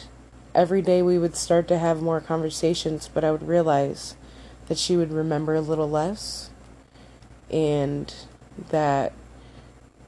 every 0.55 0.81
day 0.81 1.01
we 1.01 1.19
would 1.19 1.35
start 1.35 1.67
to 1.67 1.77
have 1.77 2.01
more 2.01 2.19
conversations, 2.19 3.09
but 3.13 3.23
I 3.23 3.31
would 3.31 3.47
realize 3.47 4.15
that 4.67 4.79
she 4.79 4.97
would 4.97 5.11
remember 5.11 5.53
a 5.53 5.61
little 5.61 5.89
less 5.89 6.49
and 7.51 8.13
that 8.69 9.13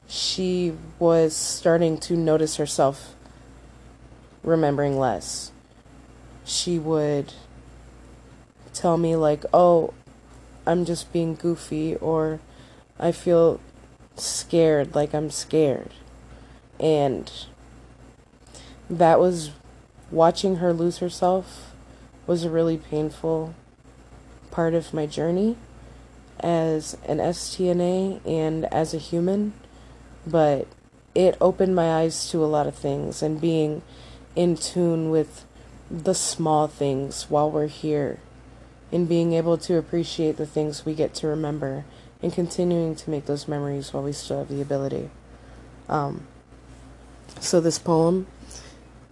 she 0.08 0.74
was 0.98 1.36
starting 1.36 1.98
to 1.98 2.16
notice 2.16 2.56
herself 2.56 3.14
remembering 4.42 4.98
less. 4.98 5.52
She 6.48 6.78
would 6.78 7.34
tell 8.72 8.96
me, 8.96 9.14
like, 9.16 9.44
oh, 9.52 9.92
I'm 10.66 10.86
just 10.86 11.12
being 11.12 11.34
goofy, 11.34 11.94
or 11.96 12.40
I 12.98 13.12
feel 13.12 13.60
scared, 14.16 14.94
like 14.94 15.14
I'm 15.14 15.30
scared. 15.30 15.92
And 16.80 17.30
that 18.88 19.20
was 19.20 19.50
watching 20.10 20.56
her 20.56 20.72
lose 20.72 20.98
herself 20.98 21.74
was 22.26 22.44
a 22.44 22.50
really 22.50 22.78
painful 22.78 23.54
part 24.50 24.72
of 24.72 24.94
my 24.94 25.04
journey 25.04 25.56
as 26.40 26.96
an 27.06 27.18
STNA 27.18 28.26
and 28.26 28.64
as 28.72 28.94
a 28.94 28.98
human, 28.98 29.52
but 30.26 30.66
it 31.14 31.36
opened 31.40 31.74
my 31.74 32.00
eyes 32.00 32.30
to 32.30 32.42
a 32.42 32.46
lot 32.46 32.66
of 32.66 32.74
things 32.74 33.22
and 33.22 33.40
being 33.40 33.82
in 34.36 34.56
tune 34.56 35.10
with 35.10 35.44
the 35.90 36.14
small 36.14 36.66
things 36.66 37.24
while 37.28 37.50
we're 37.50 37.66
here 37.66 38.20
and 38.92 39.08
being 39.08 39.32
able 39.32 39.58
to 39.58 39.76
appreciate 39.76 40.36
the 40.36 40.46
things 40.46 40.84
we 40.84 40.94
get 40.94 41.14
to 41.14 41.26
remember 41.26 41.84
and 42.22 42.32
continuing 42.32 42.94
to 42.94 43.10
make 43.10 43.26
those 43.26 43.48
memories 43.48 43.92
while 43.92 44.02
we 44.02 44.12
still 44.12 44.38
have 44.38 44.48
the 44.48 44.60
ability. 44.60 45.10
Um, 45.88 46.26
so, 47.40 47.60
this 47.60 47.78
poem, 47.78 48.26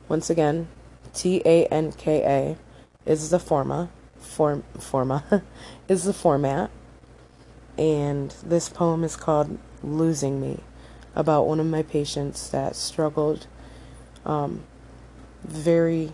once 0.08 0.28
again, 0.30 0.68
T 1.14 1.40
A 1.44 1.66
N 1.66 1.92
K 1.92 2.22
A, 2.24 3.10
is 3.10 3.30
the 3.30 3.38
forma, 3.38 3.90
form, 4.18 4.64
forma, 4.78 5.42
is 5.88 6.04
the 6.04 6.12
format. 6.12 6.70
And 7.78 8.34
this 8.42 8.68
poem 8.68 9.04
is 9.04 9.16
called 9.16 9.58
Losing 9.82 10.40
Me, 10.40 10.60
about 11.14 11.46
one 11.46 11.60
of 11.60 11.66
my 11.66 11.82
patients 11.82 12.50
that 12.50 12.74
struggled 12.74 13.46
um, 14.24 14.64
very, 15.44 16.12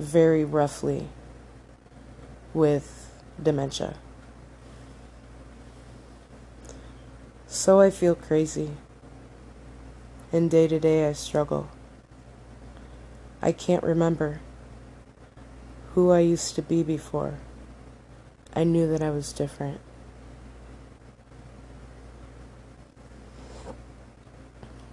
very 0.00 0.46
roughly 0.46 1.06
with 2.54 3.12
dementia. 3.40 3.94
So 7.46 7.80
I 7.80 7.90
feel 7.90 8.14
crazy, 8.14 8.70
and 10.32 10.50
day 10.50 10.66
to 10.68 10.80
day 10.80 11.06
I 11.06 11.12
struggle. 11.12 11.68
I 13.42 13.52
can't 13.52 13.82
remember 13.82 14.40
who 15.94 16.10
I 16.10 16.20
used 16.20 16.54
to 16.54 16.62
be 16.62 16.82
before. 16.82 17.34
I 18.56 18.64
knew 18.64 18.88
that 18.88 19.02
I 19.02 19.10
was 19.10 19.34
different. 19.34 19.80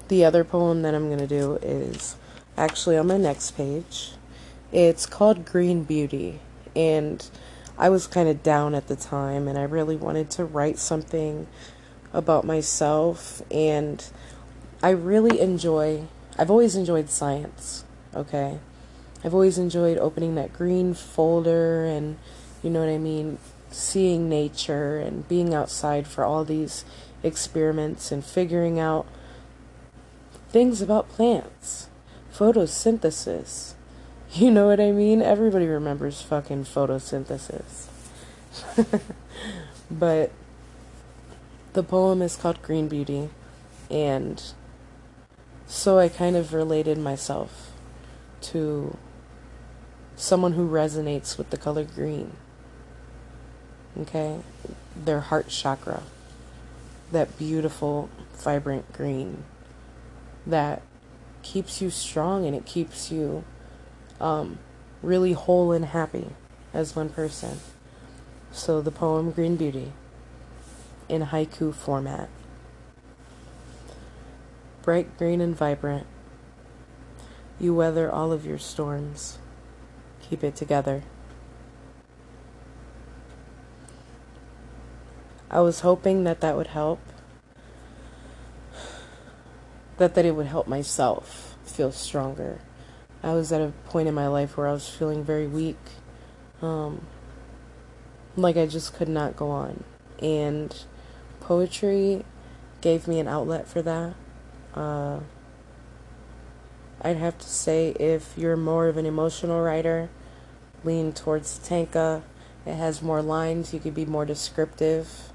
The 0.09 0.25
other 0.25 0.43
poem 0.43 0.81
that 0.81 0.93
I'm 0.93 1.07
going 1.07 1.19
to 1.19 1.27
do 1.27 1.59
is 1.61 2.17
actually 2.57 2.97
on 2.97 3.07
my 3.07 3.17
next 3.17 3.51
page. 3.51 4.11
It's 4.71 5.05
called 5.05 5.45
Green 5.45 5.83
Beauty, 5.83 6.41
and 6.75 7.27
I 7.77 7.89
was 7.89 8.05
kind 8.05 8.27
of 8.27 8.43
down 8.43 8.75
at 8.75 8.87
the 8.87 8.97
time, 8.97 9.47
and 9.47 9.57
I 9.57 9.63
really 9.63 9.95
wanted 9.95 10.29
to 10.31 10.43
write 10.43 10.77
something 10.77 11.47
about 12.11 12.43
myself. 12.43 13.41
And 13.49 14.03
I 14.83 14.89
really 14.89 15.39
enjoy, 15.39 16.07
I've 16.37 16.51
always 16.51 16.75
enjoyed 16.75 17.09
science, 17.09 17.85
okay? 18.13 18.59
I've 19.23 19.33
always 19.33 19.57
enjoyed 19.57 19.97
opening 19.97 20.35
that 20.35 20.53
green 20.53 20.93
folder 20.93 21.85
and, 21.85 22.17
you 22.61 22.69
know 22.69 22.81
what 22.81 22.89
I 22.89 22.97
mean, 22.97 23.37
seeing 23.71 24.27
nature 24.27 24.97
and 24.97 25.27
being 25.27 25.53
outside 25.53 26.07
for 26.07 26.25
all 26.25 26.43
these 26.43 26.83
experiments 27.23 28.11
and 28.11 28.23
figuring 28.23 28.79
out 28.79 29.07
things 30.49 30.81
about 30.81 31.09
plants 31.09 31.89
photosynthesis. 32.33 33.73
You 34.41 34.51
know 34.51 34.67
what 34.67 34.79
I 34.79 34.91
mean? 34.91 35.23
Everybody 35.23 35.65
remembers 35.65 36.21
fucking 36.21 36.65
photosynthesis. 36.65 37.87
but 39.91 40.31
the 41.73 41.81
poem 41.81 42.21
is 42.21 42.35
called 42.35 42.61
Green 42.61 42.87
Beauty, 42.87 43.29
and 43.89 44.43
so 45.65 45.97
I 45.97 46.07
kind 46.07 46.35
of 46.35 46.53
related 46.53 46.99
myself 46.99 47.71
to 48.41 48.95
someone 50.15 50.53
who 50.53 50.69
resonates 50.69 51.39
with 51.39 51.49
the 51.49 51.57
color 51.57 51.83
green. 51.83 52.33
Okay? 53.99 54.41
Their 54.95 55.21
heart 55.21 55.47
chakra. 55.47 56.03
That 57.11 57.39
beautiful, 57.39 58.11
vibrant 58.37 58.93
green 58.93 59.45
that 60.45 60.83
keeps 61.41 61.81
you 61.81 61.89
strong 61.89 62.45
and 62.45 62.55
it 62.55 62.67
keeps 62.67 63.11
you 63.11 63.43
um, 64.19 64.59
really 65.01 65.33
whole 65.33 65.71
and 65.71 65.85
happy 65.85 66.27
as 66.73 66.95
one 66.95 67.09
person. 67.09 67.59
So 68.51 68.81
the 68.81 68.91
poem 68.91 69.31
Green 69.31 69.55
Beauty 69.55 69.93
in 71.09 71.27
haiku 71.27 71.73
format. 71.73 72.29
Bright 74.81 75.17
green 75.17 75.41
and 75.41 75.55
vibrant, 75.55 76.07
you 77.59 77.73
weather 77.73 78.11
all 78.11 78.31
of 78.31 78.45
your 78.45 78.57
storms. 78.57 79.37
Keep 80.21 80.43
it 80.43 80.55
together. 80.55 81.03
I 85.49 85.61
was 85.61 85.81
hoping 85.81 86.23
that 86.25 86.41
that 86.41 86.55
would 86.55 86.67
help 86.67 86.99
that 89.97 90.13
that 90.13 90.25
it 90.25 90.35
would 90.35 90.47
help 90.47 90.67
myself 90.67 91.55
feel 91.65 91.91
stronger. 91.91 92.59
I 93.23 93.33
was 93.33 93.51
at 93.51 93.61
a 93.61 93.73
point 93.85 94.07
in 94.07 94.13
my 94.13 94.27
life 94.27 94.57
where 94.57 94.67
I 94.67 94.73
was 94.73 94.87
feeling 94.87 95.23
very 95.23 95.47
weak. 95.47 95.77
Um, 96.61 97.01
like 98.35 98.57
I 98.57 98.65
just 98.65 98.93
could 98.93 99.09
not 99.09 99.35
go 99.35 99.49
on. 99.49 99.83
And 100.19 100.75
poetry 101.39 102.23
gave 102.81 103.07
me 103.07 103.19
an 103.19 103.27
outlet 103.27 103.67
for 103.67 103.81
that. 103.81 104.13
Uh, 104.73 105.19
I'd 107.01 107.17
have 107.17 107.37
to 107.39 107.47
say 107.47 107.89
if 107.99 108.33
you're 108.37 108.57
more 108.57 108.87
of 108.87 108.97
an 108.97 109.05
emotional 109.05 109.61
writer, 109.61 110.09
lean 110.83 111.13
towards 111.13 111.57
Tanka. 111.59 112.23
It 112.65 112.75
has 112.75 113.01
more 113.01 113.21
lines, 113.21 113.73
you 113.73 113.79
could 113.79 113.95
be 113.95 114.05
more 114.05 114.25
descriptive. 114.25 115.31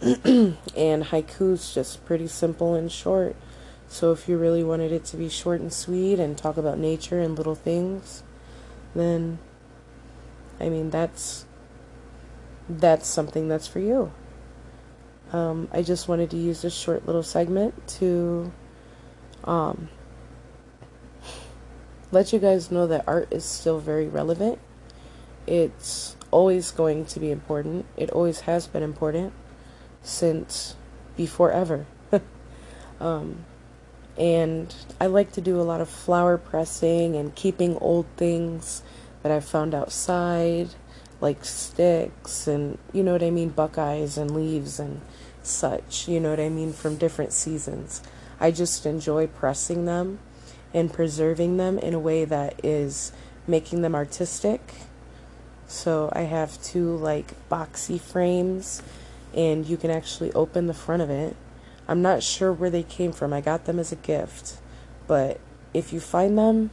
and 0.00 1.04
haiku's 1.04 1.74
just 1.74 2.04
pretty 2.04 2.26
simple 2.26 2.74
and 2.74 2.92
short. 2.92 3.34
So 3.88 4.12
if 4.12 4.28
you 4.28 4.36
really 4.36 4.64
wanted 4.64 4.92
it 4.92 5.04
to 5.06 5.16
be 5.16 5.28
short 5.28 5.60
and 5.60 5.72
sweet 5.72 6.18
and 6.18 6.36
talk 6.36 6.56
about 6.56 6.78
nature 6.78 7.20
and 7.20 7.36
little 7.36 7.54
things, 7.54 8.22
then 8.94 9.38
I 10.60 10.68
mean 10.68 10.90
that's 10.90 11.46
that's 12.68 13.06
something 13.06 13.48
that's 13.48 13.66
for 13.66 13.78
you. 13.78 14.12
Um, 15.32 15.68
I 15.72 15.82
just 15.82 16.08
wanted 16.08 16.30
to 16.30 16.36
use 16.36 16.62
this 16.62 16.74
short 16.74 17.06
little 17.06 17.22
segment 17.22 17.86
to 17.98 18.52
um, 19.44 19.88
let 22.12 22.32
you 22.32 22.38
guys 22.38 22.70
know 22.70 22.86
that 22.86 23.04
art 23.06 23.28
is 23.30 23.44
still 23.44 23.78
very 23.78 24.06
relevant. 24.06 24.58
It's 25.46 26.16
always 26.30 26.70
going 26.70 27.06
to 27.06 27.20
be 27.20 27.30
important. 27.30 27.86
It 27.96 28.10
always 28.10 28.40
has 28.40 28.66
been 28.66 28.82
important 28.82 29.32
since 30.02 30.76
before 31.16 31.50
ever. 31.52 31.86
um, 33.00 33.44
and 34.18 34.74
I 35.00 35.06
like 35.06 35.32
to 35.32 35.40
do 35.40 35.60
a 35.60 35.62
lot 35.62 35.80
of 35.80 35.88
flower 35.88 36.38
pressing 36.38 37.16
and 37.16 37.34
keeping 37.34 37.76
old 37.78 38.06
things 38.16 38.82
that 39.22 39.32
I 39.32 39.40
found 39.40 39.74
outside, 39.74 40.70
like 41.20 41.44
sticks 41.44 42.46
and, 42.46 42.78
you 42.92 43.02
know 43.02 43.12
what 43.12 43.22
I 43.22 43.30
mean, 43.30 43.50
buckeyes 43.50 44.16
and 44.16 44.30
leaves 44.30 44.78
and 44.78 45.00
such, 45.42 46.08
you 46.08 46.20
know 46.20 46.30
what 46.30 46.40
I 46.40 46.48
mean, 46.48 46.72
from 46.72 46.96
different 46.96 47.32
seasons. 47.32 48.02
I 48.40 48.50
just 48.50 48.86
enjoy 48.86 49.26
pressing 49.26 49.84
them 49.84 50.18
and 50.74 50.92
preserving 50.92 51.56
them 51.56 51.78
in 51.78 51.94
a 51.94 51.98
way 51.98 52.24
that 52.24 52.64
is 52.64 53.12
making 53.46 53.82
them 53.82 53.94
artistic. 53.94 54.60
So 55.66 56.10
I 56.12 56.22
have 56.22 56.62
two 56.62 56.96
like 56.96 57.34
boxy 57.48 58.00
frames 58.00 58.82
and 59.34 59.66
you 59.66 59.76
can 59.76 59.90
actually 59.90 60.32
open 60.32 60.66
the 60.66 60.74
front 60.74 61.02
of 61.02 61.10
it. 61.10 61.36
I'm 61.88 62.02
not 62.02 62.22
sure 62.22 62.52
where 62.52 62.70
they 62.70 62.82
came 62.82 63.12
from. 63.12 63.32
I 63.32 63.40
got 63.40 63.64
them 63.64 63.78
as 63.78 63.92
a 63.92 63.96
gift. 63.96 64.58
But 65.06 65.40
if 65.72 65.92
you 65.92 66.00
find 66.00 66.36
them, 66.36 66.70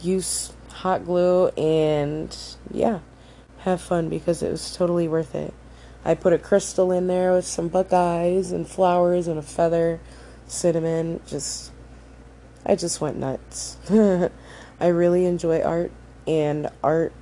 use 0.00 0.52
hot 0.70 1.04
glue 1.04 1.48
and 1.50 2.36
yeah, 2.70 3.00
have 3.58 3.80
fun 3.80 4.08
because 4.08 4.42
it 4.42 4.50
was 4.50 4.74
totally 4.74 5.06
worth 5.06 5.34
it. 5.34 5.54
I 6.04 6.14
put 6.14 6.32
a 6.32 6.38
crystal 6.38 6.90
in 6.90 7.06
there 7.06 7.32
with 7.32 7.46
some 7.46 7.68
buckeyes 7.68 8.50
and 8.50 8.66
flowers 8.66 9.28
and 9.28 9.38
a 9.38 9.42
feather, 9.42 10.00
cinnamon, 10.48 11.20
just 11.26 11.70
I 12.66 12.74
just 12.74 13.00
went 13.00 13.16
nuts. 13.16 13.76
I 14.80 14.86
really 14.88 15.26
enjoy 15.26 15.62
art 15.62 15.92
and 16.26 16.68
art 16.82 17.12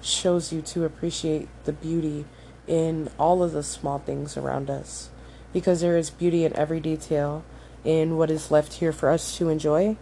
shows 0.00 0.52
you 0.52 0.62
to 0.62 0.84
appreciate 0.84 1.48
the 1.64 1.72
beauty 1.72 2.24
in 2.66 3.08
all 3.18 3.42
of 3.44 3.52
the 3.52 3.62
small 3.62 4.00
things 4.00 4.36
around 4.36 4.68
us 4.68 5.10
because 5.52 5.80
there 5.80 5.96
is 5.96 6.10
beauty 6.10 6.44
in 6.44 6.56
every 6.56 6.80
detail 6.80 7.44
in 7.84 8.16
what 8.16 8.30
is 8.30 8.50
left 8.50 8.74
here 8.74 8.92
for 8.92 9.08
us 9.10 9.36
to 9.38 9.48
enjoy. 9.48 9.96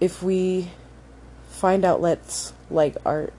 If 0.00 0.22
we 0.22 0.70
find 1.48 1.84
outlets 1.84 2.52
like 2.70 2.96
art 3.04 3.32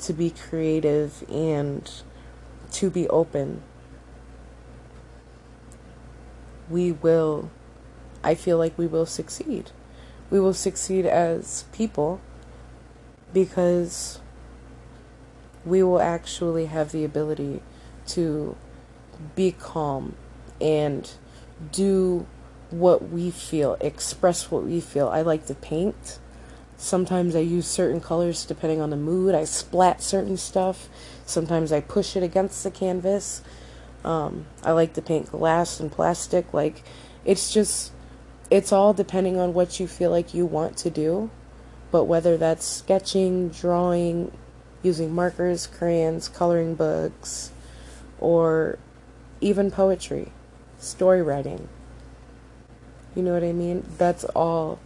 to 0.00 0.12
be 0.12 0.30
creative 0.30 1.24
and 1.30 1.88
to 2.72 2.90
be 2.90 3.08
open, 3.08 3.62
we 6.68 6.90
will, 6.90 7.50
I 8.24 8.34
feel 8.34 8.58
like 8.58 8.76
we 8.76 8.86
will 8.86 9.06
succeed. 9.06 9.70
We 10.30 10.40
will 10.40 10.54
succeed 10.54 11.06
as 11.06 11.64
people 11.72 12.20
because 13.32 14.18
we 15.64 15.82
will 15.82 16.00
actually 16.00 16.66
have 16.66 16.90
the 16.90 17.04
ability 17.04 17.62
to 18.08 18.56
be 19.34 19.52
calm 19.52 20.14
and 20.60 21.10
do 21.70 22.26
what 22.70 23.10
we 23.10 23.30
feel, 23.30 23.76
express 23.80 24.50
what 24.50 24.64
we 24.64 24.80
feel. 24.80 25.08
I 25.08 25.22
like 25.22 25.46
to 25.46 25.54
paint. 25.54 26.18
Sometimes 26.76 27.36
I 27.36 27.40
use 27.40 27.66
certain 27.66 28.00
colors 28.00 28.44
depending 28.44 28.80
on 28.80 28.90
the 28.90 28.96
mood. 28.96 29.34
I 29.34 29.44
splat 29.44 30.02
certain 30.02 30.36
stuff. 30.36 30.88
Sometimes 31.26 31.70
I 31.70 31.80
push 31.80 32.16
it 32.16 32.22
against 32.22 32.64
the 32.64 32.70
canvas. 32.70 33.42
Um, 34.04 34.46
I 34.64 34.72
like 34.72 34.94
to 34.94 35.02
paint 35.02 35.30
glass 35.30 35.78
and 35.78 35.92
plastic. 35.92 36.52
Like, 36.52 36.82
it's 37.24 37.52
just, 37.52 37.92
it's 38.50 38.72
all 38.72 38.92
depending 38.94 39.38
on 39.38 39.54
what 39.54 39.78
you 39.78 39.86
feel 39.86 40.10
like 40.10 40.34
you 40.34 40.44
want 40.44 40.76
to 40.78 40.90
do. 40.90 41.30
But 41.92 42.04
whether 42.04 42.36
that's 42.36 42.64
sketching, 42.64 43.50
drawing, 43.50 44.32
using 44.82 45.14
markers, 45.14 45.66
crayons, 45.66 46.26
coloring 46.26 46.74
books, 46.74 47.52
or 48.18 48.78
even 49.42 49.70
poetry, 49.70 50.32
story 50.78 51.20
writing. 51.20 51.68
You 53.14 53.22
know 53.22 53.34
what 53.34 53.44
I 53.44 53.52
mean? 53.52 53.84
That's 53.98 54.24
all 54.24 54.78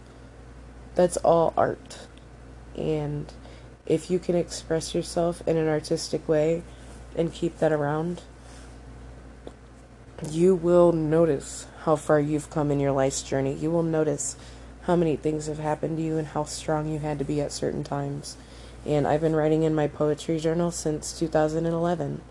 that's 0.95 1.17
all 1.17 1.53
art. 1.55 1.99
And 2.75 3.31
if 3.85 4.09
you 4.09 4.19
can 4.19 4.35
express 4.35 4.95
yourself 4.95 5.47
in 5.47 5.55
an 5.55 5.67
artistic 5.67 6.27
way 6.27 6.63
and 7.15 7.31
keep 7.31 7.59
that 7.59 7.71
around, 7.71 8.23
you 10.29 10.55
will 10.55 10.91
notice 10.91 11.67
how 11.83 11.95
far 11.95 12.19
you've 12.19 12.49
come 12.49 12.71
in 12.71 12.79
your 12.79 12.91
life's 12.91 13.21
journey. 13.21 13.53
You 13.53 13.69
will 13.69 13.83
notice 13.83 14.35
how 14.81 14.95
many 14.95 15.15
things 15.15 15.45
have 15.45 15.59
happened 15.59 15.97
to 15.97 16.03
you 16.03 16.17
and 16.17 16.29
how 16.29 16.45
strong 16.45 16.89
you 16.89 16.99
had 16.99 17.19
to 17.19 17.25
be 17.25 17.39
at 17.39 17.51
certain 17.51 17.83
times. 17.83 18.35
And 18.85 19.05
I've 19.05 19.21
been 19.21 19.35
writing 19.35 19.63
in 19.63 19.75
my 19.75 19.87
poetry 19.87 20.39
journal 20.39 20.71
since 20.71 21.17
2011 21.17 22.21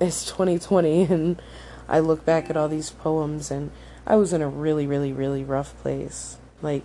it's 0.00 0.24
2020 0.26 1.02
and 1.10 1.42
I 1.88 2.00
look 2.00 2.24
back 2.24 2.50
at 2.50 2.56
all 2.56 2.68
these 2.68 2.90
poems 2.90 3.50
and 3.50 3.70
I 4.06 4.16
was 4.16 4.32
in 4.32 4.42
a 4.42 4.48
really, 4.48 4.86
really, 4.86 5.12
really 5.12 5.44
rough 5.44 5.76
place. 5.80 6.38
Like, 6.62 6.84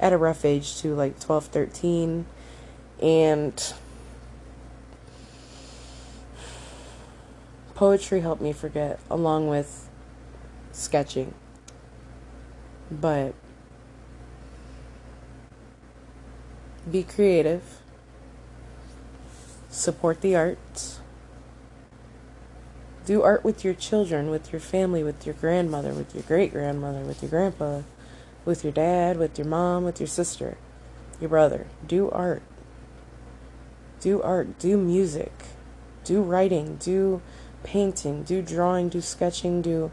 at 0.00 0.12
a 0.12 0.18
rough 0.18 0.44
age 0.44 0.76
too, 0.76 0.94
like 0.94 1.18
12, 1.20 1.46
13. 1.46 2.26
And 3.00 3.74
poetry 7.74 8.20
helped 8.20 8.42
me 8.42 8.52
forget, 8.52 9.00
along 9.10 9.48
with 9.48 9.88
sketching. 10.72 11.34
But 12.90 13.34
be 16.90 17.02
creative, 17.02 17.62
support 19.70 20.20
the 20.20 20.36
arts 20.36 21.00
do 23.04 23.22
art 23.22 23.44
with 23.44 23.64
your 23.64 23.74
children, 23.74 24.30
with 24.30 24.52
your 24.52 24.60
family, 24.60 25.02
with 25.02 25.26
your 25.26 25.34
grandmother, 25.34 25.92
with 25.92 26.14
your 26.14 26.22
great 26.24 26.52
grandmother, 26.52 27.00
with 27.00 27.22
your 27.22 27.30
grandpa, 27.30 27.82
with 28.44 28.64
your 28.64 28.72
dad, 28.72 29.18
with 29.18 29.38
your 29.38 29.46
mom, 29.46 29.84
with 29.84 30.00
your 30.00 30.06
sister, 30.06 30.56
your 31.20 31.28
brother. 31.28 31.66
Do 31.86 32.10
art. 32.10 32.42
Do 34.00 34.22
art. 34.22 34.58
Do 34.58 34.76
music. 34.78 35.32
Do 36.04 36.22
writing. 36.22 36.76
Do 36.76 37.20
painting. 37.62 38.22
Do 38.22 38.40
drawing. 38.40 38.88
Do 38.88 39.00
sketching. 39.00 39.60
Do 39.60 39.90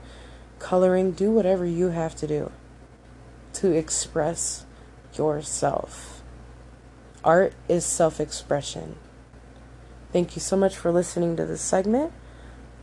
coloring. 0.60 1.12
Do 1.12 1.32
whatever 1.32 1.65
you 1.65 1.89
have 1.89 2.15
to 2.15 2.28
do 2.28 2.52
to 3.54 3.71
express 3.71 4.65
yourself. 5.17 6.21
Art 7.24 7.54
is 7.67 7.86
self 7.86 8.19
expression. 8.19 8.95
Thank 10.13 10.36
you 10.36 10.41
so 10.41 10.58
much 10.58 10.76
for 10.76 10.91
listening 10.91 11.36
to 11.38 11.45
this 11.45 11.62
segment 11.62 12.13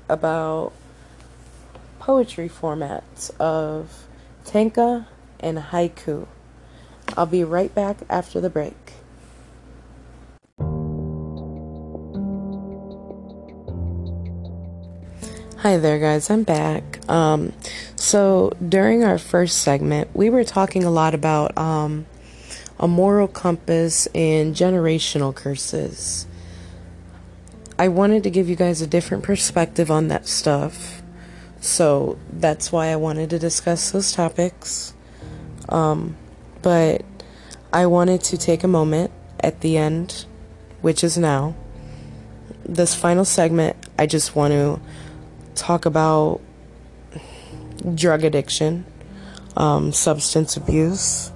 about 0.08 0.72
poetry 1.98 2.48
formats 2.48 3.30
of 3.38 4.06
tanka 4.44 5.06
and 5.40 5.58
haiku. 5.58 6.26
I'll 7.16 7.26
be 7.26 7.44
right 7.44 7.74
back 7.74 7.98
after 8.08 8.40
the 8.40 8.50
break. 8.50 8.74
Hi 15.62 15.76
there, 15.76 15.98
guys. 15.98 16.30
I'm 16.30 16.44
back. 16.44 17.00
Um, 17.10 17.52
so 17.96 18.52
during 18.68 19.02
our 19.02 19.18
first 19.18 19.58
segment, 19.58 20.08
we 20.14 20.30
were 20.30 20.44
talking 20.44 20.84
a 20.84 20.90
lot 20.90 21.14
about 21.14 21.58
um, 21.58 22.06
a 22.78 22.86
moral 22.86 23.26
compass 23.26 24.06
and 24.14 24.54
generational 24.54 25.34
curses. 25.34 26.27
I 27.80 27.86
wanted 27.86 28.24
to 28.24 28.30
give 28.30 28.48
you 28.48 28.56
guys 28.56 28.82
a 28.82 28.88
different 28.88 29.22
perspective 29.22 29.88
on 29.88 30.08
that 30.08 30.26
stuff. 30.26 31.00
So 31.60 32.18
that's 32.32 32.72
why 32.72 32.88
I 32.88 32.96
wanted 32.96 33.30
to 33.30 33.38
discuss 33.38 33.92
those 33.92 34.10
topics. 34.10 34.94
Um, 35.68 36.16
but 36.60 37.04
I 37.72 37.86
wanted 37.86 38.22
to 38.24 38.36
take 38.36 38.64
a 38.64 38.68
moment 38.68 39.12
at 39.38 39.60
the 39.60 39.76
end, 39.76 40.24
which 40.80 41.04
is 41.04 41.16
now. 41.16 41.54
This 42.64 42.96
final 42.96 43.24
segment, 43.24 43.76
I 43.96 44.06
just 44.06 44.34
want 44.34 44.52
to 44.52 44.80
talk 45.54 45.86
about 45.86 46.40
drug 47.94 48.24
addiction, 48.24 48.84
um, 49.56 49.92
substance 49.92 50.56
abuse. 50.56 51.30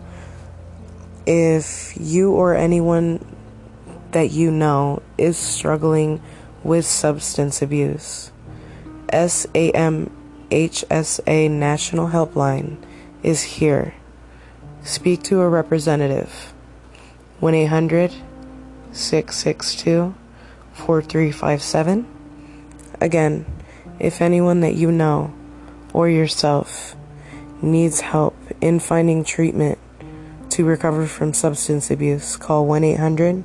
If 1.25 1.95
you 2.01 2.33
or 2.33 2.57
anyone 2.57 3.25
that 4.11 4.31
you 4.33 4.51
know 4.51 5.03
is 5.17 5.37
struggling 5.37 6.21
with 6.65 6.85
substance 6.85 7.63
abuse, 7.63 8.33
SAMHSA 9.13 10.11
National 11.51 12.09
Helpline 12.09 12.77
is 13.23 13.43
here. 13.43 13.95
Speak 14.83 15.23
to 15.25 15.41
a 15.41 15.49
representative. 15.49 16.53
1 17.41 17.55
800 17.55 18.13
662 18.93 20.15
4357. 20.75 22.07
Again, 23.01 23.45
if 23.99 24.21
anyone 24.21 24.61
that 24.61 24.75
you 24.75 24.91
know 24.91 25.33
or 25.93 26.09
yourself 26.09 26.97
needs 27.61 28.01
help 28.01 28.37
in 28.61 28.81
finding 28.81 29.25
treatment 29.25 29.79
to 30.51 30.65
recover 30.65 31.07
from 31.07 31.33
substance 31.33 31.91
abuse, 31.91 32.37
call 32.37 32.67
1 32.67 32.85
800 32.85 33.45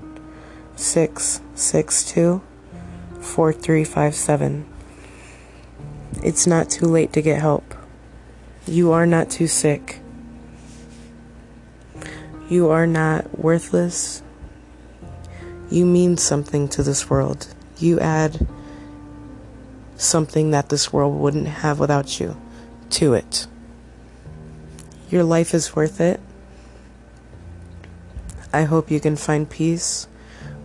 662 0.76 2.42
4357. 3.22 4.66
It's 6.24 6.48
not 6.48 6.70
too 6.70 6.86
late 6.86 7.14
to 7.14 7.22
get 7.22 7.40
help. 7.40 7.74
You 8.66 8.92
are 8.92 9.06
not 9.06 9.30
too 9.30 9.48
sick. 9.48 10.02
You 12.50 12.70
are 12.70 12.88
not 12.88 13.38
worthless. 13.38 14.22
You 15.70 15.86
mean 15.86 16.18
something 16.18 16.68
to 16.70 16.84
this 16.84 17.10
world. 17.10 17.48
You 17.78 18.00
add 18.00 18.48
something 19.96 20.52
that 20.52 20.70
this 20.70 20.94
world 20.94 21.20
wouldn't 21.20 21.48
have 21.48 21.80
without 21.80 22.20
you 22.20 22.38
to 22.92 23.14
it. 23.14 23.48
Your 25.10 25.24
life 25.24 25.54
is 25.54 25.76
worth 25.76 26.00
it. 26.00 26.20
I 28.54 28.64
hope 28.64 28.90
you 28.90 29.00
can 29.00 29.16
find 29.16 29.50
peace 29.50 30.08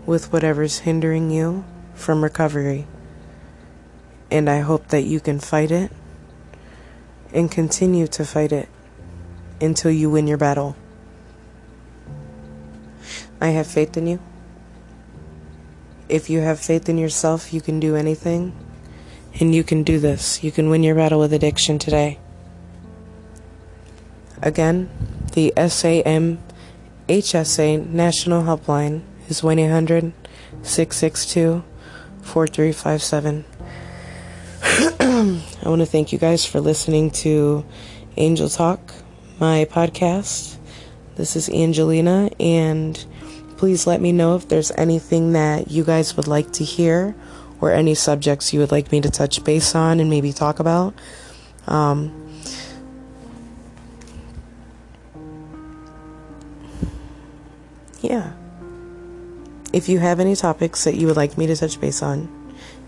with 0.07 0.33
whatever's 0.33 0.81
hindering 0.81 1.31
you 1.31 1.65
from 2.03 2.23
recovery. 2.23 2.87
And 4.31 4.51
I 4.51 4.61
hope 4.61 4.89
that 4.89 5.03
you 5.03 5.21
can 5.21 5.39
fight 5.39 5.71
it 5.71 5.91
and 7.33 7.51
continue 7.51 8.07
to 8.09 8.25
fight 8.25 8.53
it 8.53 8.69
until 9.61 9.91
you 9.91 10.11
win 10.11 10.27
your 10.27 10.39
battle. 10.39 10.77
I 13.41 13.49
have 13.49 13.67
faith 13.67 13.97
in 13.97 14.07
you. 14.07 14.21
If 16.09 16.29
you 16.29 16.41
have 16.41 16.61
faith 16.61 16.89
in 16.89 16.99
yourself, 16.99 17.53
you 17.55 17.61
can 17.61 17.81
do 17.81 17.97
anything. 17.97 18.55
And 19.41 19.55
you 19.55 19.65
can 19.65 19.83
do 19.83 19.99
this. 19.99 20.45
You 20.45 20.53
can 20.53 20.69
win 20.69 20.83
your 20.83 20.95
battle 20.95 21.21
with 21.21 21.33
addiction 21.33 21.79
today. 21.79 22.19
Again, 24.43 24.91
the 25.33 25.53
SAM 25.57 26.39
HSA 27.09 27.87
National 27.87 28.43
Helpline 28.43 29.03
is 29.29 29.43
1 29.43 29.59
800 29.59 30.13
662 30.63 31.65
4357. 32.23 33.45
I 35.65 35.69
want 35.69 35.81
to 35.81 35.87
thank 35.87 36.13
you 36.13 36.19
guys 36.19 36.47
for 36.47 36.61
listening 36.61 37.11
to 37.11 37.65
Angel 38.17 38.49
Talk, 38.49 38.95
my 39.39 39.67
podcast. 39.67 40.57
This 41.17 41.37
is 41.37 41.49
Angelina, 41.51 42.31
and 42.41 43.05
please 43.59 43.87
let 43.87 44.01
me 44.01 44.13
know 44.13 44.35
if 44.37 44.49
there's 44.49 44.71
anything 44.73 45.33
that 45.35 45.71
you 45.71 45.85
guys 45.85 46.17
would 46.17 46.27
like 46.27 46.53
to 46.55 46.65
hear 46.65 47.15
or 47.61 47.71
any 47.71 47.95
subjects 47.95 48.53
you 48.53 48.61
would 48.61 48.73
like 48.73 48.91
me 48.91 49.01
to 49.01 49.11
touch 49.11 49.45
base 49.45 49.75
on 49.75 50.01
and 50.01 50.09
maybe 50.09 50.33
talk 50.33 50.59
about. 50.59 50.95
Um, 51.67 52.33
yeah. 58.01 58.33
If 59.73 59.89
you 59.89 59.99
have 60.01 60.21
any 60.21 60.37
topics 60.37 60.85
that 60.85 60.97
you 60.97 61.07
would 61.07 61.17
like 61.17 61.39
me 61.39 61.47
to 61.47 61.57
touch 61.57 61.81
base 61.81 62.03
on, 62.03 62.29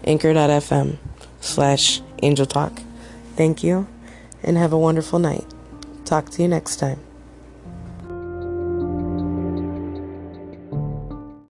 anchor.fm 0.05 0.99
slash 1.41 2.03
angel 2.23 2.47
talk. 2.47 2.81
Thank 3.37 3.63
you 3.63 3.87
and 4.43 4.59
have 4.59 4.73
a 4.73 4.79
wonderful 4.79 5.19
night. 5.19 5.47
Talk 6.05 6.29
to 6.31 6.43
you 6.43 6.49
next 6.49 6.77
time. 6.77 7.01